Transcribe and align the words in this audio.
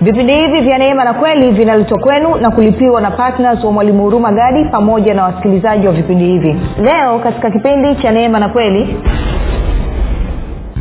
vipindi 0.00 0.32
hivi 0.34 0.60
vya 0.60 0.78
neema 0.78 1.04
na 1.04 1.14
kweli 1.14 1.50
vinaletwa 1.50 1.98
kwenu 1.98 2.34
na 2.36 2.50
kulipiwa 2.50 3.00
na 3.00 3.10
ptns 3.10 3.64
wa 3.64 3.72
mwalimu 3.72 4.02
huruma 4.02 4.32
gadi 4.32 4.64
pamoja 4.64 5.14
na 5.14 5.22
wasikilizaji 5.24 5.86
wa 5.86 5.92
vipindi 5.92 6.24
hivi. 6.24 6.56
Leo 6.82 7.18
katika 7.18 7.50
kipindi 7.50 7.94
cha 8.02 8.10
neema 8.12 8.38
na 8.38 8.48
kweli 8.48 8.96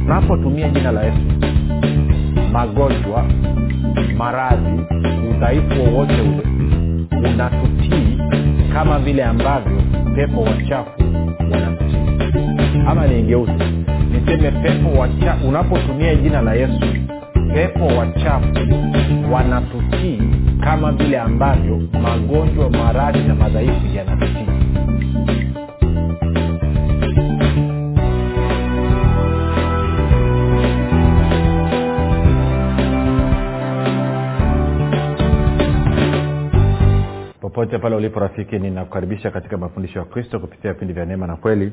unapotumia 0.06 0.70
jina 0.70 0.92
la 0.92 1.04
yesu 1.04 1.18
magonjwa 2.52 3.26
maradhi 4.18 4.82
udhaifu 5.30 5.84
wowote 5.84 6.14
ule 6.22 6.44
unatutii 7.34 8.20
kama 8.74 9.00
vile 9.00 9.24
ambavyo 9.24 9.78
pepo 10.16 10.42
wachafu 10.42 10.92
wanatutii. 11.52 12.00
Ama 12.88 13.08
niigeuze 13.08 13.52
niseme 14.12 14.52
pepo 14.52 15.00
wacha 15.00 15.36
unapotumia 15.48 16.16
jina 16.16 16.42
la 16.42 16.54
yesu 16.54 16.86
pepo 17.54 17.88
wachafu 17.88 18.54
wanatutii 19.32 20.22
kama 20.64 20.92
vile 20.92 21.20
ambavyo 21.20 21.78
magonjwa 22.02 22.70
maradhi 22.70 23.20
na 23.20 23.36
madhaifu 23.36 23.88
yanatutii. 23.96 24.50
Popote 37.42 37.78
pale 37.80 37.96
ulipo 37.96 38.20
rafiki 38.20 38.60
ninakukaribisha 38.60 39.32
katika 39.32 39.58
mafundisho 39.58 40.00
ya 40.00 40.06
kristo 40.06 40.40
kupitia 40.40 40.74
vipindi 40.74 40.94
vya 40.94 41.06
neema 41.06 41.28
na 41.28 41.36
kweli 41.36 41.72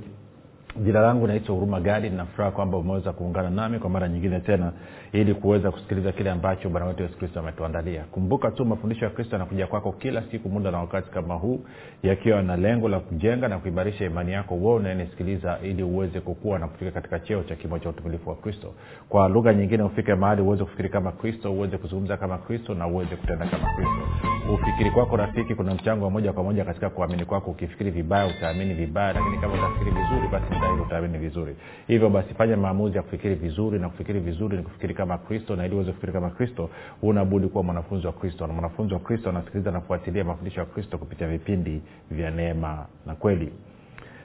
jina 0.84 1.00
langu 1.00 1.26
naitwa 1.26 1.54
huruma 1.54 1.80
gadi 1.80 2.10
ninafuraha 2.10 2.50
kwamba 2.50 2.78
umeweza 2.78 3.12
kuungana 3.12 3.50
nami 3.50 3.78
kwa 3.78 3.90
mara 3.90 4.08
nyingine 4.08 4.40
tena 4.40 4.72
ili 5.12 5.34
kuweza 5.34 5.70
kusikiliza 5.70 6.12
kile 6.12 6.30
ambacho 6.30 6.68
bwana 6.68 6.86
wetu 6.86 7.02
yesu 7.02 7.18
kristo 7.18 7.40
ametuandalia. 7.40 8.04
Kumbuka 8.04 8.50
tu 8.50 8.64
mafundisho 8.64 9.04
ya 9.04 9.10
kristo 9.10 9.34
yanakuja 9.36 9.66
kwako 9.66 9.92
kila 9.92 10.22
siku 10.30 10.48
muda 10.48 10.70
na 10.70 10.78
wakati 10.78 11.10
kama 11.10 11.34
huu 11.34 11.60
yakiwa 12.02 12.42
na 12.42 12.56
lengo 12.56 12.88
la 12.88 13.00
kujenga 13.00 13.48
na 13.48 13.58
kuimarisha 13.58 14.04
imani 14.04 14.32
yako 14.32 14.54
uo 14.54 14.74
unayenisikiliza 14.74 15.58
ili 15.62 15.82
uweze 15.82 16.20
kukua 16.20 16.58
na 16.58 16.68
kufika 16.68 16.90
katika 16.90 17.18
cheo 17.20 17.42
cha 17.42 17.56
kimo 17.56 17.78
cha 17.78 17.88
utumilifu 17.88 18.30
wa 18.30 18.36
kristo. 18.36 18.74
Kwa 19.08 19.28
lugha 19.28 19.54
nyingine 19.54 19.82
ufike 19.82 20.14
mahali 20.14 20.42
uweze 20.42 20.64
kufikiri 20.64 20.88
kama 20.88 21.12
kristo 21.12 21.52
uweze 21.52 21.78
kuzungumza 21.78 22.16
kama 22.16 22.38
kristo 22.38 22.74
na 22.74 22.86
uweze 22.86 23.16
kutenda 23.16 23.46
kama 23.46 23.68
kristo. 23.74 24.08
Ufikiri 24.54 24.90
kwako 24.90 25.16
rafiki 25.16 25.54
kuna 25.54 25.74
mchango 25.74 26.04
wa 26.04 26.10
moja 26.10 26.32
kwa 26.32 26.42
moja 26.44 26.64
katika 26.64 26.90
kuamini 26.90 27.24
kwako. 27.24 27.50
Ukifikiri 27.50 27.90
vibaya 27.90 28.26
utaamini 28.26 28.74
vibaya 28.74 29.12
lakini 29.12 29.38
kama 29.38 29.54
utafikiri 29.54 29.90
vizuri 29.90 30.28
basi 30.32 30.46
dhahiri 30.66 30.82
utaamini 30.82 31.18
vizuri. 31.18 31.56
Hivyo 31.86 32.10
basi 32.10 32.34
fanya 32.34 32.56
maamuzi 32.56 32.96
ya 32.96 33.02
kufikiri 33.02 33.34
vizuri 33.34 33.78
na 33.78 33.88
kufikiri 33.88 34.20
vizuri 34.20 34.56
ni 34.56 34.62
kufikiri 34.62 34.94
kama 34.94 35.18
kristo 35.18 35.56
na 35.56 35.66
ili 35.66 35.74
uweze 35.74 35.90
kufikiri 35.90 36.12
kama 36.12 36.30
kristo 36.30 36.70
unabudi 37.02 37.48
kuwa 37.48 37.64
mwanafunzi 37.64 38.06
wa 38.06 38.12
kristo. 38.12 38.46
Na 38.46 38.52
mwanafunzi 38.52 38.94
wa 38.94 39.00
kristo 39.00 39.30
anasikiliza 39.30 39.70
na 39.70 39.80
kufuatilia 39.80 40.24
mafundisho 40.24 40.60
ya 40.60 40.66
kristo 40.66 40.98
kupitia 40.98 41.28
vipindi 41.28 41.82
vya 42.10 42.30
neema 42.30 42.86
na 43.06 43.14
kweli. 43.14 43.52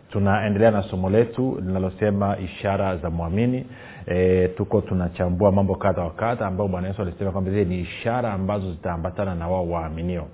Tunaendelea 0.10 0.72
na 0.72 0.84
somo 0.84 1.10
letu 1.10 1.58
linalosema 1.66 2.38
ishara 2.38 2.98
za 2.98 3.10
mwamini. 3.10 3.66
E, 4.06 4.48
tuko 4.48 4.82
tunachambua 4.82 5.52
mambo 5.52 5.76
kadha 5.76 6.02
wa 6.02 6.12
kadha 6.12 6.48
ambayo 6.48 6.68
bwana 6.70 6.88
yesu 6.88 7.02
alisema 7.02 7.32
kwamba 7.32 7.52
zile 7.52 7.66
ni 7.66 7.80
ishara 7.80 8.34
ambazo 8.34 8.72
zitaambatana 8.72 9.36
na 9.36 9.48
wao 9.48 9.70
waaminio 9.70 10.28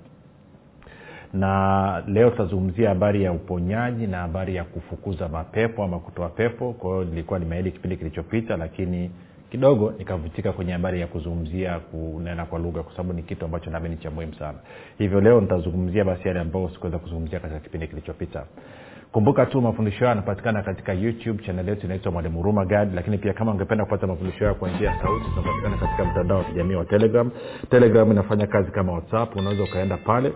na 1.32 2.02
leo 2.06 2.30
tutazungumzia 2.30 2.88
habari 2.88 3.22
ya 3.22 3.32
uponyaji 3.32 4.06
na 4.06 4.18
habari 4.18 4.54
ya 4.56 4.64
kufukuza 4.64 5.28
mapepo 5.28 5.84
ama 5.84 5.98
kutoa 5.98 6.28
pepo. 6.28 6.72
Kwa 6.72 7.04
nilikuwa 7.04 7.38
nimeahidi 7.38 7.70
kipindi 7.70 7.96
kilichopita 7.96 8.56
lakini 8.56 9.10
kidogo 9.50 9.92
nikavutika 9.98 10.52
kwenye 10.52 10.72
habari 10.72 11.00
ya 11.00 11.06
kuzungumzia 11.06 11.78
kunena 11.78 12.46
kwa 12.46 12.58
lugha 12.58 12.82
kwa 12.82 12.92
sababu 12.92 13.12
ni 13.12 13.22
kitu 13.22 13.44
ambacho 13.44 13.70
naamini 13.70 13.96
cha 13.96 14.10
muhimu 14.10 14.34
sana. 14.34 14.58
Hivyo 14.98 15.20
leo 15.20 15.40
nitazungumzia 15.40 16.04
basi 16.04 16.28
yale 16.28 16.40
ambayo 16.40 16.68
sikuweza 16.68 16.98
kuzungumzia 16.98 17.40
katika 17.40 17.60
kipindi 17.60 17.86
kilichopita. 17.86 18.44
Kumbuka 19.12 19.46
tu 19.46 19.60
mafundisho 19.62 19.98
hayo 19.98 20.08
yanapatikana 20.08 20.62
katika 20.62 20.92
youtube 20.92 21.42
chanel 21.44 21.68
yetu 21.68 21.86
inaitwa 21.86 22.12
mwalimu 22.12 22.36
huruma 22.38 22.64
gad 22.64 22.94
lakini 22.94 23.18
pia 23.18 23.32
kama 23.32 23.52
ungependa 23.52 23.84
kupata 23.84 24.06
mafundisho 24.06 24.38
hayo 24.44 24.54
kwa 24.54 24.70
njia 24.70 24.90
ya 24.90 25.02
sauti 25.02 25.24
tunapatikana 25.30 25.76
katika 25.76 26.04
mtandao 26.04 26.38
wa 26.38 26.44
kijamii 26.44 26.74
wa 26.74 26.84
telegram. 26.84 27.30
Telegram 27.70 28.10
inafanya 28.12 28.46
kazi 28.46 28.70
kama 28.70 28.92
whatsapp 28.92 29.36
unaweza 29.36 29.62
ukaenda 29.64 29.96
pale 29.96 30.32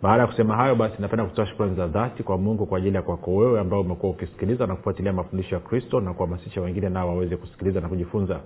baada 0.04 0.22
ya 0.22 0.28
kusema 0.28 0.56
hayo 0.56 0.76
basi 0.76 0.96
napenda 1.00 1.26
kutoa 1.26 1.46
shukrani 1.46 1.76
za 1.76 1.88
dhati 1.88 2.24
kwa 2.24 2.38
mungu 2.38 2.66
kwa 2.66 2.78
ajili 2.78 2.96
ya 2.96 3.02
kwako 3.02 3.36
wewe 3.36 3.60
ambao 3.60 3.82
umekuwa 3.82 4.12
ukisikiliza 4.12 4.68
na 4.68 4.76
kufuatilia 4.76 5.14
mafundisho 5.14 5.56
ya 5.56 5.62
kristo 5.62 6.00
na 6.02 6.14
kuhamasisha 6.14 6.62
wengine 6.62 6.90
nao 6.90 7.08
waweze 7.08 7.38
kusikiliza 7.38 7.82
na 7.82 7.88
kujifunza. 7.90 8.40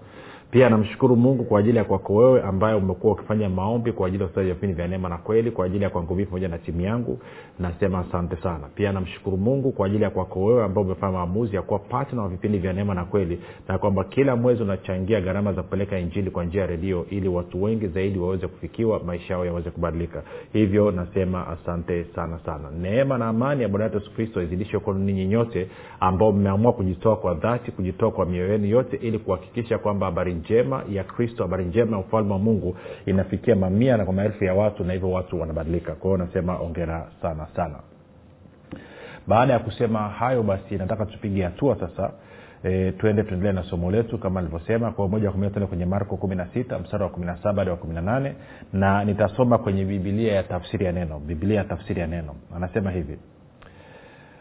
Pia 0.52 0.70
namshukuru 0.70 1.16
mungu 1.16 1.44
kwa 1.44 1.60
ajili 1.60 1.78
ya 1.78 1.84
kwako 1.84 2.16
wewe 2.16 2.42
ambaye 2.42 2.76
umekuwa 2.76 3.14
ukifanya 3.14 3.50
maombi 3.50 3.92
kwa 3.92 4.08
ajili 4.08 4.24
ya 4.24 4.30
ustaji 4.30 4.50
vipindi 4.50 4.76
vya 4.76 4.88
neema 4.88 5.10
na 5.10 5.18
kweli 5.18 5.52
kwa 5.52 5.66
ajili 5.66 5.84
ya 5.84 5.90
kwangu 5.90 6.16
mii 6.16 6.26
pamoja 6.26 6.48
na 6.48 6.58
timu 6.58 6.82
yangu. 6.82 7.20
Nasema 7.60 8.00
asante 8.00 8.36
sana. 8.36 8.68
Pia 8.76 8.92
namshukuru 8.92 9.38
mungu 9.38 9.72
kwa 9.72 9.88
ajili 9.88 10.04
ya 10.04 10.10
kwako 10.10 10.46
wewe 10.46 10.64
ambao 10.64 10.84
umefanya 10.84 11.14
maamuzi 11.14 11.56
ya 11.56 11.62
kuwa 11.62 11.80
patna 11.80 12.22
wa 12.22 12.30
vipindi 12.30 12.58
vya 12.58 12.74
neema 12.74 12.94
na 12.94 13.06
kweli 13.06 13.40
na 13.68 13.78
kwamba 13.78 14.04
kila 14.04 14.36
mwezi 14.36 14.64
unachangia 14.64 15.22
gharama 15.22 15.54
za 15.54 15.64
kupeleka 15.64 16.00
injili 16.00 16.32
kwa 16.32 16.46
njia 16.46 16.62
ya 16.62 16.68
redio 16.68 17.06
ili 17.10 17.28
watu 17.28 17.64
wengi 17.64 17.88
zaidi 17.88 18.20
waweze 18.20 18.48
kufikiwa 18.48 19.00
maisha 19.04 19.34
yao 19.34 19.46
yaweze 19.46 19.70
kubadilika. 19.72 20.24
Hivyo 20.54 20.92
nasema 20.92 21.47
asante 21.50 22.06
sana 22.16 22.40
sana. 22.46 22.72
Neema 22.82 23.18
na 23.18 23.28
amani 23.28 23.62
ya 23.62 23.70
bwana 23.70 23.86
wetu 23.86 23.98
yesu 23.98 24.14
kristo 24.14 24.42
izidishwe 24.42 24.80
kwenu 24.80 25.00
ninyi 25.00 25.26
nyote 25.26 25.68
ambao 26.00 26.32
mmeamua 26.32 26.74
kujitoa 26.74 27.16
kwa 27.16 27.34
dhati 27.34 27.72
kujitoa 27.72 28.12
kwa 28.12 28.26
mioyo 28.26 28.52
yenu 28.52 28.66
yote 28.66 28.98
ili 28.98 29.20
kuhakikisha 29.20 29.78
kwamba 29.78 30.06
habari 30.06 30.34
njema 30.34 30.84
ya 30.90 31.04
kristo 31.04 31.44
habari 31.44 31.66
njema 31.66 31.98
ya 31.98 32.04
ufalme 32.04 32.34
wa 32.34 32.40
mungu 32.40 32.78
inafikia 33.06 33.56
mamia 33.56 33.98
na 33.98 34.06
kwa 34.06 34.14
maelfu 34.14 34.44
ya 34.44 34.54
watu 34.54 34.84
na 34.84 34.94
hivyo 34.94 35.12
watu 35.12 35.40
wanabadilika. 35.42 35.96
Kwa 35.96 36.18
nasema 36.18 36.58
ongera 36.60 37.08
sana 37.22 37.48
sana. 37.56 37.76
Baada 39.28 39.54
ya 39.54 39.60
kusema 39.60 40.00
hayo 40.00 40.44
basi 40.44 40.76
nataka 40.76 41.06
tupige 41.06 41.44
hatua 41.44 41.76
sasa 41.80 42.12
e, 42.64 42.92
tuende 42.92 43.24
tuendelee 43.24 43.52
na 43.54 43.64
somo 43.64 43.92
letu 43.92 44.18
kama 44.18 44.42
nilivyosema 44.42 44.92
kwa 44.92 45.08
moja 45.08 45.30
kwa 45.32 45.40
moja 45.40 45.50
tuende 45.52 45.68
kwenye 45.68 45.86
marko 45.86 46.18
kumi 46.18 46.36
na 46.36 46.48
sita 46.48 46.80
mstari 46.80 47.04
wa 47.04 47.10
kumi 47.10 47.26
na 47.26 47.38
saba 47.38 47.60
hadi 47.62 47.70
wa 47.70 47.78
kumi 47.78 47.94
na 47.94 48.02
nane 48.02 48.36
na 48.74 49.04
nitasoma 49.06 49.58
kwenye 49.58 49.86
bibilia 49.86 50.34
ya 50.34 50.44
tafsiri 50.44 50.86
ya 50.86 50.92
neno 50.92 51.20
bibilia 51.20 51.58
ya 51.58 51.64
tafsiri 51.64 52.02
ya 52.02 52.08
neno. 52.08 52.36
Anasema 52.56 52.92
hivi. 52.92 53.18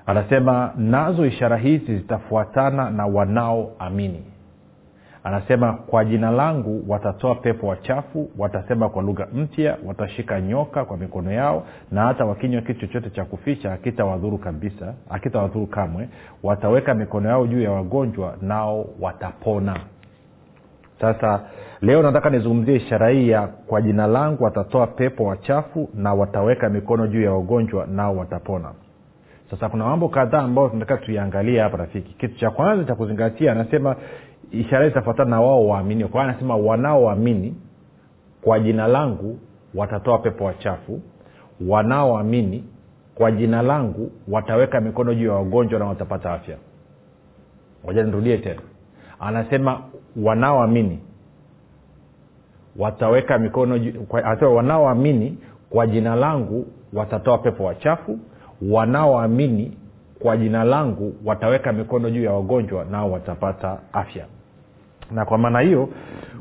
Anasema 0.06 0.72
nazo 0.76 1.26
ishara 1.26 1.56
hizi 1.56 1.96
zitafuatana 1.96 2.90
na 2.90 3.06
wanaoamini 3.06 4.24
anasema 5.26 5.72
kwa 5.72 6.04
jina 6.04 6.30
langu 6.30 6.84
watatoa 6.88 7.34
pepo 7.34 7.66
wachafu 7.66 8.30
watasema 8.38 8.88
kwa 8.88 9.02
lugha 9.02 9.26
mpya 9.34 9.76
watashika 9.86 10.40
nyoka 10.40 10.84
kwa 10.84 10.96
mikono 10.96 11.32
yao 11.32 11.66
na 11.92 12.02
hata 12.06 12.24
wakinywa 12.24 12.62
kitu 12.62 12.80
chochote 12.80 13.10
cha 13.10 13.24
kuficha 13.24 13.72
akitawadhuru 13.72 14.38
kabisa 14.38 14.94
akitawadhuru 15.10 15.66
kamwe. 15.66 16.08
Wataweka 16.42 16.94
mikono 16.94 17.28
yao 17.28 17.46
juu 17.46 17.60
ya 17.62 17.70
wagonjwa 17.70 18.34
nao 18.42 18.86
watapona. 19.00 19.80
Sasa 21.00 21.40
leo 21.80 22.02
nataka 22.02 22.30
nizungumzie 22.30 22.76
ishara 22.76 23.08
hii 23.08 23.28
ya 23.28 23.46
kwa 23.46 23.82
jina 23.82 24.06
langu 24.06 24.44
watatoa 24.44 24.86
pepo 24.86 25.24
wachafu 25.24 25.88
na 25.94 26.14
wataweka 26.14 26.68
mikono 26.68 27.06
juu 27.06 27.22
ya 27.22 27.32
wagonjwa 27.32 27.86
nao 27.86 28.16
watapona. 28.16 28.72
Sasa 29.50 29.68
kuna 29.68 29.84
mambo 29.84 30.08
kadhaa 30.08 30.38
ambayo 30.42 30.68
tunataka 30.68 31.04
tuiangalie 31.04 31.60
hapa 31.60 31.76
rafiki. 31.76 32.14
Kitu 32.14 32.38
cha 32.38 32.50
kwanza 32.50 32.84
cha 32.84 32.94
kuzingatia 32.94 33.52
anasema 33.52 33.96
ishara 34.50 34.86
itafuatana 34.86 35.30
na 35.30 35.40
wao 35.40 35.68
waaminio 35.68 36.08
kwa 36.08 36.22
anasema 36.24 36.56
wanaoamini 36.56 37.54
kwa 38.42 38.60
jina 38.60 38.86
langu 38.86 39.38
watatoa 39.74 40.18
pepo 40.18 40.44
wachafu. 40.44 41.00
Wanaoamini 41.68 42.64
kwa 43.14 43.30
jina 43.32 43.62
langu 43.62 44.10
wataweka 44.28 44.80
mikono 44.80 45.14
juu 45.14 45.26
ya 45.26 45.32
wagonjwa 45.32 45.78
na 45.78 45.84
watapata 45.86 46.32
afya. 46.32 46.56
Moja 47.84 48.02
nirudie 48.04 48.38
tena. 48.38 48.60
Anasema 49.20 49.80
wanaoamini 50.22 50.98
wataweka 52.78 53.38
mikono 53.38 53.74
anasema 54.24 54.50
wanaoamini 54.50 55.38
kwa 55.70 55.86
jina 55.86 56.14
langu 56.16 56.66
watatoa 56.92 57.38
pepo 57.38 57.64
wachafu. 57.64 58.18
Wanaoamini 58.70 59.76
kwa 60.18 60.36
jina 60.36 60.64
langu 60.64 61.14
wataweka 61.24 61.72
mikono 61.72 62.10
juu 62.10 62.22
ya 62.24 62.32
wagonjwa 62.32 62.84
nao 62.84 63.12
watapata 63.12 63.78
afya 63.92 64.26
na 65.10 65.24
kwa 65.24 65.38
maana 65.38 65.60
hiyo 65.60 65.88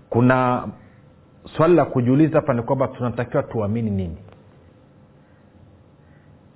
kuna 0.09 0.67
swali 1.57 1.75
la 1.75 1.85
kujiuliza 1.85 2.35
hapa 2.35 2.53
ni 2.53 2.61
kwamba 2.61 2.87
tunatakiwa 2.87 3.43
tuamini 3.43 3.89
nini? 3.91 4.17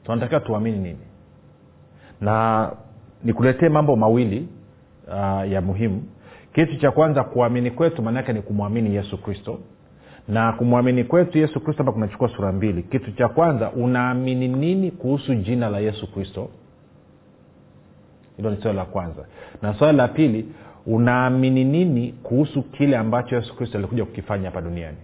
Tunatakiwa 0.03 0.39
tuamini 0.39 0.77
nini? 0.77 0.99
Na 2.21 2.71
nikuletee 3.23 3.69
mambo 3.69 3.95
mawili 3.95 4.47
uh, 5.07 5.51
ya 5.51 5.61
muhimu. 5.61 6.03
Kitu 6.53 6.77
cha 6.77 6.91
kwanza 6.91 7.23
kuamini 7.23 7.71
kwetu 7.71 8.01
maanaake 8.01 8.33
ni 8.33 8.41
kumwamini 8.41 8.95
yesu 8.95 9.17
kristo. 9.17 9.59
Na 10.27 10.53
kumwamini 10.53 11.03
kwetu 11.03 11.37
yesu 11.37 11.59
kristo 11.59 11.83
hapa 11.83 11.91
kunachukua 11.91 12.29
sura 12.29 12.51
mbili. 12.51 12.83
Kitu 12.83 13.11
cha 13.11 13.27
kwanza 13.27 13.71
unaamini 13.71 14.47
nini 14.47 14.91
kuhusu 14.91 15.35
jina 15.35 15.69
la 15.69 15.79
yesu 15.79 16.11
kristo? 16.13 16.49
Hilo 18.37 18.49
ni 18.51 18.61
swali 18.61 18.77
la 18.77 18.85
kwanza. 18.85 19.25
Na 19.61 19.73
swali 19.73 19.97
la 19.97 20.07
pili 20.07 20.45
unaamini 20.85 21.63
nini 21.63 22.11
kuhusu 22.23 22.63
kile 22.63 22.97
ambacho 22.97 23.35
yesu 23.35 23.55
kristo 23.55 23.77
alikuja 23.77 24.05
kukifanya 24.05 24.45
hapa 24.45 24.61
duniani? 24.61 24.97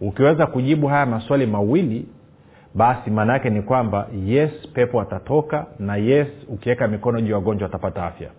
Ukiweza 0.00 0.46
kujibu 0.46 0.86
haya 0.86 1.06
maswali 1.06 1.46
mawili 1.46 2.08
basi 2.74 3.10
maana 3.10 3.32
yake 3.32 3.50
ni 3.50 3.62
kwamba 3.62 4.08
yes 4.26 4.50
pepo 4.72 5.00
atatoka 5.00 5.66
na 5.78 5.96
yes 5.96 6.28
ukiweka 6.48 6.88
mikono 6.88 7.20
juu 7.20 7.30
ya 7.30 7.36
wagonjwa 7.36 7.68
atapata 7.68 8.06
afya. 8.06 8.30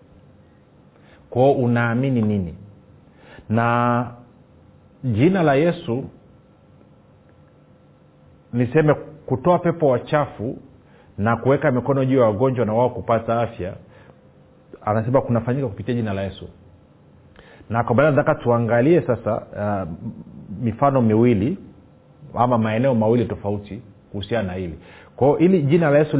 Kwao 1.30 1.52
unaamini 1.52 2.22
nini? 2.22 2.54
Na 3.48 4.10
jina 5.04 5.42
la 5.42 5.54
yesu 5.54 6.04
niseme 8.52 8.94
kutoa 9.26 9.58
pepo 9.58 9.88
wachafu 9.88 10.58
na 11.18 11.36
kuweka 11.36 11.70
mikono 11.70 12.04
juu 12.04 12.18
ya 12.18 12.24
wagonjwa 12.24 12.66
na 12.66 12.72
wao 12.72 12.90
kupata 12.90 13.40
afya 13.40 13.74
anasema 14.86 15.20
kunafanyika 15.20 15.68
kupitia 15.68 15.94
jina 15.94 16.12
la 16.12 16.22
yesu. 16.22 16.48
Na 17.70 17.84
kwa 17.84 17.94
maana 17.96 18.10
nataka 18.10 18.34
tuangalie 18.34 19.00
sasa 19.02 19.36
uh, 19.36 19.88
mifano 20.62 21.02
miwili 21.02 21.58
ama 22.34 22.58
maeneo 22.58 22.94
mawili 22.94 23.24
tofauti 23.24 23.82
kuhusiana 24.10 24.46
na 24.48 24.52
hili. 24.54 24.78
Kwao 25.16 25.38
ili 25.38 25.62
jina 25.62 25.90
la 25.90 25.98
yesu 25.98 26.18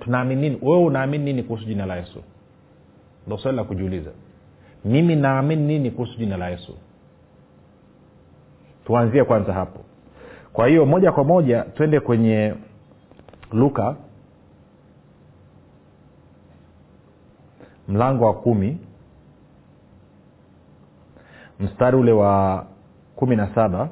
tunaamini 0.00 0.40
nini? 0.40 0.58
Wewe 0.62 0.84
unaamini 0.84 1.24
nini 1.24 1.42
kuhusu 1.42 1.64
jina 1.64 1.86
la 1.86 1.96
yesu? 1.96 2.22
Ndo 3.26 3.38
swali 3.38 3.56
la 3.56 3.64
kujiuliza. 3.64 4.10
Mimi 4.84 5.16
naamini 5.16 5.62
nini 5.66 5.90
kuhusu 5.90 6.18
jina 6.18 6.36
la 6.36 6.48
yesu? 6.48 6.74
Tuanzie 8.84 9.24
kwanza 9.24 9.52
hapo. 9.52 9.80
Kwa 10.52 10.66
hiyo 10.68 10.86
moja 10.86 11.12
kwa 11.12 11.24
moja 11.24 11.62
twende 11.62 12.00
kwenye 12.00 12.54
luka 13.52 13.96
mlango 17.88 18.24
wa 18.26 18.34
kumi. 18.34 18.78
Mstari 21.60 21.96
ule 21.96 22.12
wa 22.12 22.66
kumi 23.16 23.36
na 23.36 23.54
saba. 23.54 23.88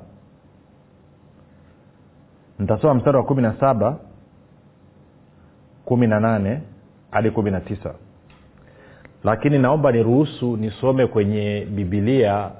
Nitasoma 2.58 2.94
mstari 2.94 3.16
wa 3.16 3.22
kumi 3.24 3.42
na 3.42 3.54
saba 3.60 3.96
kumi 5.84 6.06
na 6.06 6.20
nane 6.20 6.60
hadi 7.10 7.30
kumi 7.30 7.50
na 7.50 7.60
tisa. 7.60 7.94
Lakini 9.24 9.58
naomba 9.58 9.92
niruhusu 9.92 10.56
nisome 10.56 11.06
kwenye 11.06 11.66
bibilia 11.70 12.50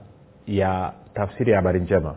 ya 0.47 0.93
tafsiri 1.15 1.51
ya 1.51 1.57
habari 1.57 1.81
njema. 1.81 2.15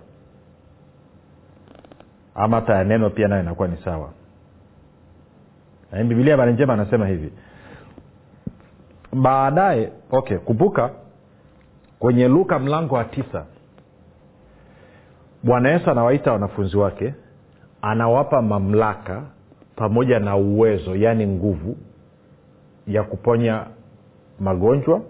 Ama 2.36 2.56
hata 2.56 2.76
ya 2.76 2.84
neno 2.84 3.10
pia 3.10 3.28
nayo 3.28 3.42
inakuwa 3.42 3.68
ni 3.68 3.78
sawa. 3.78 4.10
Bibilia 5.92 6.34
habari 6.34 6.54
njema 6.54 6.74
anasema 6.74 7.08
hivi 7.08 7.32
baadaye 9.22 9.92
okay 10.12 10.38
kumbuka 10.38 10.90
kwenye 12.00 12.28
luka 12.28 12.60
mlango 12.60 12.96
wa 12.96 13.04
tisa 13.04 13.46
bwana 15.44 15.70
yesu 15.70 15.92
anawaita 15.92 16.32
wanafunzi 16.32 16.78
wake 16.78 17.14
anawapa 17.82 18.42
mamlaka 18.42 19.24
pamoja 19.76 20.20
na 20.20 20.36
uwezo 20.36 20.96
yaani 20.96 21.28
nguvu 21.28 21.78
ya 22.88 23.04
kuponya 23.04 23.66
magonjwa 24.40 25.02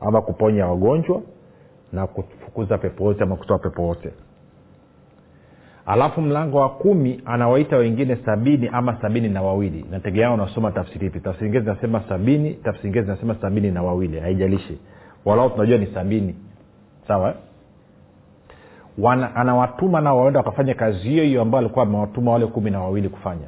ama 0.00 0.22
kuponya 0.22 0.66
wagonjwa 0.66 1.22
na 1.92 2.06
kufukuza 2.06 2.78
pepo 2.78 3.04
wote 3.04 3.22
ama 3.22 3.36
kutoa 3.36 3.58
pepo 3.58 3.82
wote 3.82 4.12
alafu 5.86 6.20
mlango 6.20 6.58
wa 6.58 6.68
kumi 6.68 7.20
anawaita 7.24 7.76
wengine 7.76 8.16
sabini 8.16 8.68
ama 8.72 9.00
sabini 9.02 9.28
na 9.28 9.42
wawili. 9.42 9.84
Nategemea 9.90 10.30
unasoma 10.30 10.70
tafsiri 10.72 11.06
ipi? 11.06 11.20
Tafsiri 11.20 11.46
ingine 11.46 11.64
zinasema 11.64 12.02
sabini 12.08 12.54
tafsiri 12.54 12.88
ingine 12.88 13.04
zinasema 13.04 13.34
sabini 13.34 13.70
na 13.70 13.82
wawili. 13.82 14.20
Haijalishi. 14.20 14.78
Walau 15.24 15.50
tunajua 15.50 15.78
ni 15.78 15.86
sabini. 15.86 16.34
Sawa? 17.08 17.34
Wana, 18.98 19.36
anawatuma 19.36 20.00
nao 20.00 20.18
waenda 20.20 20.38
wakafanya 20.40 20.74
kazi 20.74 20.98
hiyo 20.98 21.24
hiyo 21.24 21.42
ambayo 21.42 21.64
alikuwa 21.64 21.84
amewatuma 21.84 22.32
wale 22.32 22.46
kumi 22.46 22.70
na 22.70 22.80
wawili 22.80 23.08
kufanya. 23.08 23.46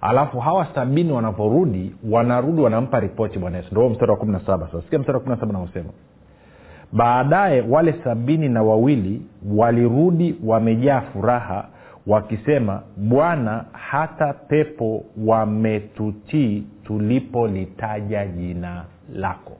Alafu 0.00 0.40
hawa 0.40 0.66
sabini 0.74 1.12
wanaporudi 1.12 1.94
wanarudi 2.10 2.62
wanampa 2.62 3.00
ripoti 3.00 3.38
bwana 3.38 3.56
yesu. 3.56 3.68
Ndo 3.72 3.88
mstari 3.88 4.10
wa 4.10 4.16
kumi 4.16 4.32
na 4.32 4.40
saba. 4.40 4.66
Sasa 4.66 4.82
sikia 4.82 4.98
mstari 4.98 5.16
wa 5.16 5.20
kumi 5.24 5.34
na 5.34 5.40
saba 5.40 5.52
naosema 5.52 5.90
baadaye 6.92 7.60
wale 7.68 7.94
sabini 8.04 8.48
na 8.48 8.62
wawili 8.62 9.22
walirudi 9.56 10.36
wamejaa 10.44 11.00
furaha 11.00 11.68
wakisema 12.06 12.82
bwana 12.96 13.64
hata 13.72 14.32
pepo 14.32 15.04
wametutii 15.26 16.64
tulipolitaja 16.84 18.26
jina 18.26 18.84
lako. 19.14 19.56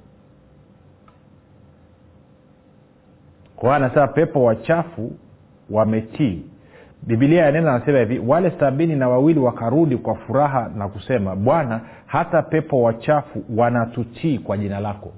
Kwa 3.56 3.76
anasema 3.76 4.06
pepo 4.08 4.44
wachafu 4.44 5.12
wametii. 5.70 6.42
Bibilia 7.02 7.44
ya 7.44 7.52
neno 7.52 7.70
anasema 7.70 7.98
hivi 7.98 8.18
wale 8.18 8.50
sabini 8.60 8.96
na 8.96 9.08
wawili 9.08 9.40
wakarudi 9.40 9.96
kwa 9.96 10.14
furaha 10.14 10.70
na 10.76 10.88
kusema 10.88 11.36
bwana 11.36 11.80
hata 12.06 12.42
pepo 12.42 12.82
wachafu 12.82 13.44
wanatutii 13.56 14.38
kwa 14.38 14.56
jina 14.58 14.80
lako 14.80 15.12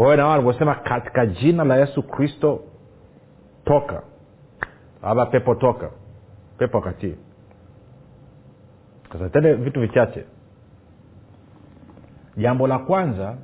kwa 0.00 0.06
hiyo 0.08 0.16
nawa 0.16 0.34
alivyosema 0.34 0.74
katika 0.74 1.26
jina 1.26 1.64
la 1.64 1.76
yesu 1.76 2.02
kristo 2.02 2.60
toka. 3.64 4.02
Ama 5.02 5.26
pepo 5.26 5.54
toka. 5.54 5.90
Pepo 6.58 6.78
akatii 6.78 7.16
sasa 9.12 9.28
tende 9.28 9.54
vitu 9.54 9.80
vichache. 9.80 10.24
Jambo 12.36 12.66
la 12.66 12.78
kwanza 12.78 13.36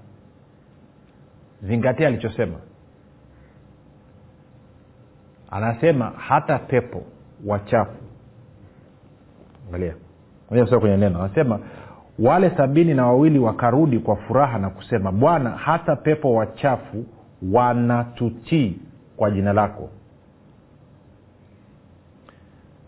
zingatia 1.62 2.08
alichosema. 2.08 2.58
Anasema 5.50 6.10
hata 6.16 6.58
pepo 6.58 7.02
wachafu. 7.46 7.96
Angalia. 9.68 9.94
Kwenye 10.48 10.96
neno. 10.96 11.22
Anasema 11.22 11.60
wale 12.18 12.50
sabini 12.50 12.94
na 12.94 13.06
wawili 13.06 13.38
wakarudi 13.38 13.98
kwa 13.98 14.16
furaha 14.16 14.58
na 14.58 14.70
kusema 14.70 15.12
bwana 15.12 15.50
hata 15.50 15.96
pepo 15.96 16.34
wachafu 16.34 17.04
wanatutii 17.52 18.78
kwa 19.16 19.30
jina 19.30 19.52
lako. 19.52 19.90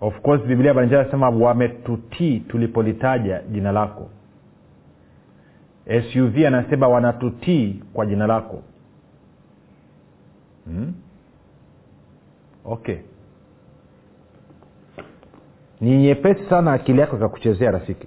Of 0.00 0.20
course 0.20 0.42
biblia 0.46 0.74
banjaa 0.74 1.00
anasema 1.00 1.28
wametutii 1.30 2.40
tulipolitaja 2.40 3.42
jina 3.52 3.72
lako. 3.72 4.08
Suv 6.12 6.36
anasema 6.46 6.88
wanatutii 6.88 7.82
kwa 7.92 8.06
jina 8.06 8.26
lako. 8.26 8.62
Hmm? 10.64 10.94
okay. 12.64 12.96
Ni 15.80 15.96
nyepesi 15.98 16.44
sana 16.48 16.72
akili 16.72 17.00
yako 17.00 17.16
ikakuchezea 17.16 17.70
rafiki 17.70 18.06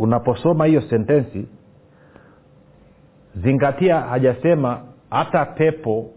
unaposoma 0.00 0.66
hiyo 0.66 0.80
sentensi 0.82 1.46
zingatia 3.36 4.00
hajasema 4.00 4.80
hata 5.10 5.44
pepo 5.44 6.10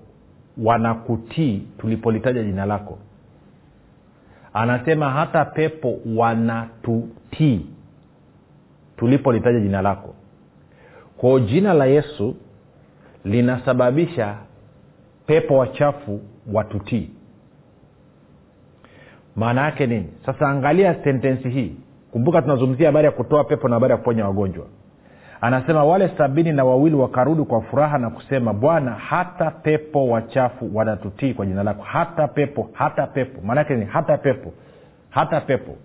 wanakutii 0.58 1.68
tulipolitaja 1.78 2.44
jina 2.44 2.66
lako. 2.66 3.00
Anasema 4.54 5.10
hata 5.10 5.46
pepo 5.46 6.00
wanatutii 6.16 7.66
tulipolitaja 8.98 9.60
jina 9.60 9.82
lako. 9.82 10.16
Kwao 11.18 11.40
jina 11.40 11.74
la 11.74 11.86
yesu 11.86 12.36
linasababisha 13.26 14.38
pepo 15.26 15.58
wachafu 15.58 16.22
watutii. 16.54 17.10
Maana 19.36 19.62
yake 19.66 19.88
nini? 19.88 20.10
Sasa 20.26 20.48
angalia 20.50 21.04
sentensi 21.04 21.50
hii 21.50 21.76
kumbuka 22.14 22.42
tunazungumzia 22.42 22.88
habari 22.88 23.06
ya 23.06 23.12
kutoa 23.12 23.44
pepo 23.44 23.68
na 23.68 23.76
habari 23.76 23.92
ya 23.92 23.98
kuponya 23.98 24.26
wagonjwa. 24.26 24.66
Anasema 25.42 25.84
wale 25.84 26.12
sabini 26.18 26.52
na 26.52 26.66
wawili 26.66 26.96
wakarudi 26.96 27.44
kwa 27.44 27.62
furaha 27.62 27.98
na 27.98 28.10
kusema 28.10 28.54
bwana 28.54 28.92
hata 28.92 29.52
pepo 29.52 30.08
wachafu 30.08 30.70
wanatutii 30.74 31.34
kwa 31.34 31.46
jina 31.46 31.64
lako. 31.64 31.84
Hata 31.84 32.28
pepo 32.28 32.70
hata 32.74 33.08
pepo. 33.08 33.42
Maanake 33.46 33.76
ni 33.76 33.86
hata 33.86 34.18
pepo 34.18 34.54
hata 35.10 35.42
pepo 35.42 35.76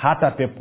hata 0.00 0.30
pepo. 0.30 0.60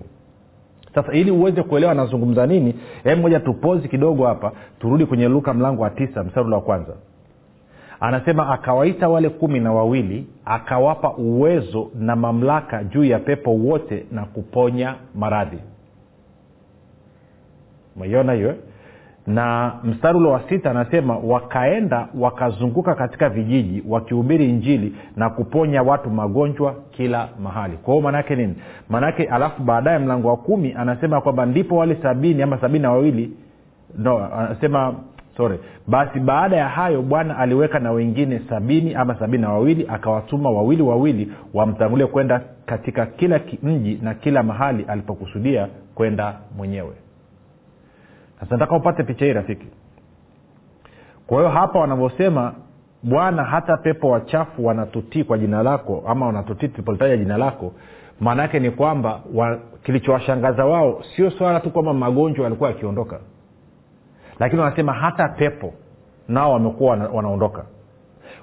Sasa 0.96 1.14
ili 1.14 1.32
uweze 1.32 1.64
kuelewa 1.64 1.92
anazungumza 1.92 2.48
nini 2.48 2.76
hem 3.04 3.20
moja 3.22 3.40
tupozi 3.40 3.88
kidogo 3.88 4.26
hapa 4.28 4.52
turudi 4.80 5.06
kwenye 5.06 5.28
luka 5.28 5.54
mlango 5.54 5.82
wa 5.84 5.90
tisa 5.90 6.24
mstari 6.24 6.52
wa 6.52 6.62
kwanza 6.62 6.94
anasema 8.04 8.50
akawaita 8.50 9.10
wale 9.10 9.30
kumi 9.30 9.60
na 9.60 9.74
wawili 9.74 10.28
akawapa 10.46 11.14
uwezo 11.14 11.92
na 11.96 12.16
mamlaka 12.16 12.84
juu 12.84 13.04
ya 13.04 13.20
pepo 13.20 13.52
wote 13.56 14.06
na 14.12 14.26
kuponya 14.26 14.96
maradhi. 15.16 15.58
Umeiona 17.96 18.34
hiyo 18.34 18.56
na 19.28 19.74
mstari 19.84 20.18
ule 20.18 20.30
wa 20.30 20.42
sita 20.50 20.72
anasema 20.72 21.18
wakaenda 21.18 22.08
wakazunguka 22.20 22.96
katika 22.96 23.30
vijiji 23.30 23.84
wakihubiri 23.88 24.50
injili 24.50 24.96
na 25.16 25.30
kuponya 25.30 25.84
watu 25.84 26.10
magonjwa 26.10 26.76
kila 26.92 27.30
mahali. 27.44 27.78
Kwa 27.78 27.94
hiyo 27.94 28.04
maanaake 28.04 28.36
nini? 28.36 28.56
Maanaake 28.90 29.24
alafu 29.24 29.64
baadaye 29.64 30.00
mlango 30.00 30.28
wa 30.28 30.38
kumi 30.38 30.74
anasema 30.78 31.22
kwamba 31.22 31.46
ndipo 31.46 31.76
wale 31.78 31.96
sabini 32.04 32.42
ama 32.42 32.58
sabini 32.58 32.80
na 32.84 32.92
wawili 32.92 33.32
no 33.98 34.30
anasema 34.34 34.96
sorry. 35.38 35.60
Basi 35.88 36.20
baada 36.20 36.56
ya 36.58 36.70
hayo 36.70 37.02
bwana 37.02 37.38
aliweka 37.38 37.80
na 37.80 37.92
wengine 37.92 38.42
sabini 38.50 38.96
ama 38.96 39.20
sabini 39.20 39.42
na 39.44 39.50
wawili 39.50 39.86
akawatuma 39.90 40.50
wawili 40.52 40.82
wawili 40.84 41.32
wamtangulie 41.54 42.08
kwenda 42.08 42.42
katika 42.66 43.06
kila 43.06 43.40
mji 43.64 44.00
na 44.02 44.14
kila 44.14 44.44
mahali 44.44 44.84
alipokusudia 44.88 45.68
kwenda 45.96 46.40
mwenyewe. 46.58 46.94
Sasa 48.40 48.52
nataka 48.56 48.76
upate 48.76 49.04
picha 49.04 49.26
hii 49.26 49.34
rafiki. 49.34 49.68
Kwa 51.28 51.38
hiyo 51.38 51.50
hapa 51.50 51.80
wanavyosema 51.80 52.54
bwana 53.04 53.44
hata 53.44 53.78
pepo 53.78 54.10
wachafu 54.10 54.66
wanatutii 54.66 55.24
kwa 55.24 55.38
jina 55.38 55.64
lako 55.64 56.04
ama 56.08 56.26
wanatutii 56.26 56.68
tulipolitaja 56.68 57.18
jina 57.18 57.38
lako 57.38 57.74
maana 58.20 58.42
yake 58.42 58.60
ni 58.60 58.72
kwamba 58.72 59.22
wa, 59.34 59.60
kilichowashangaza 59.84 60.66
wao 60.66 61.04
sio 61.16 61.32
swala 61.32 61.60
tu 61.60 61.70
kwamba 61.72 61.94
magonjwa 61.94 62.44
yalikuwa 62.44 62.70
yakiondoka 62.70 63.20
lakini 64.40 64.62
wanasema 64.62 64.94
hata 64.94 65.28
pepo 65.30 65.74
nao 66.28 66.54
wamekuwa 66.54 66.90
wana, 66.92 67.10
wanaondoka. 67.10 67.66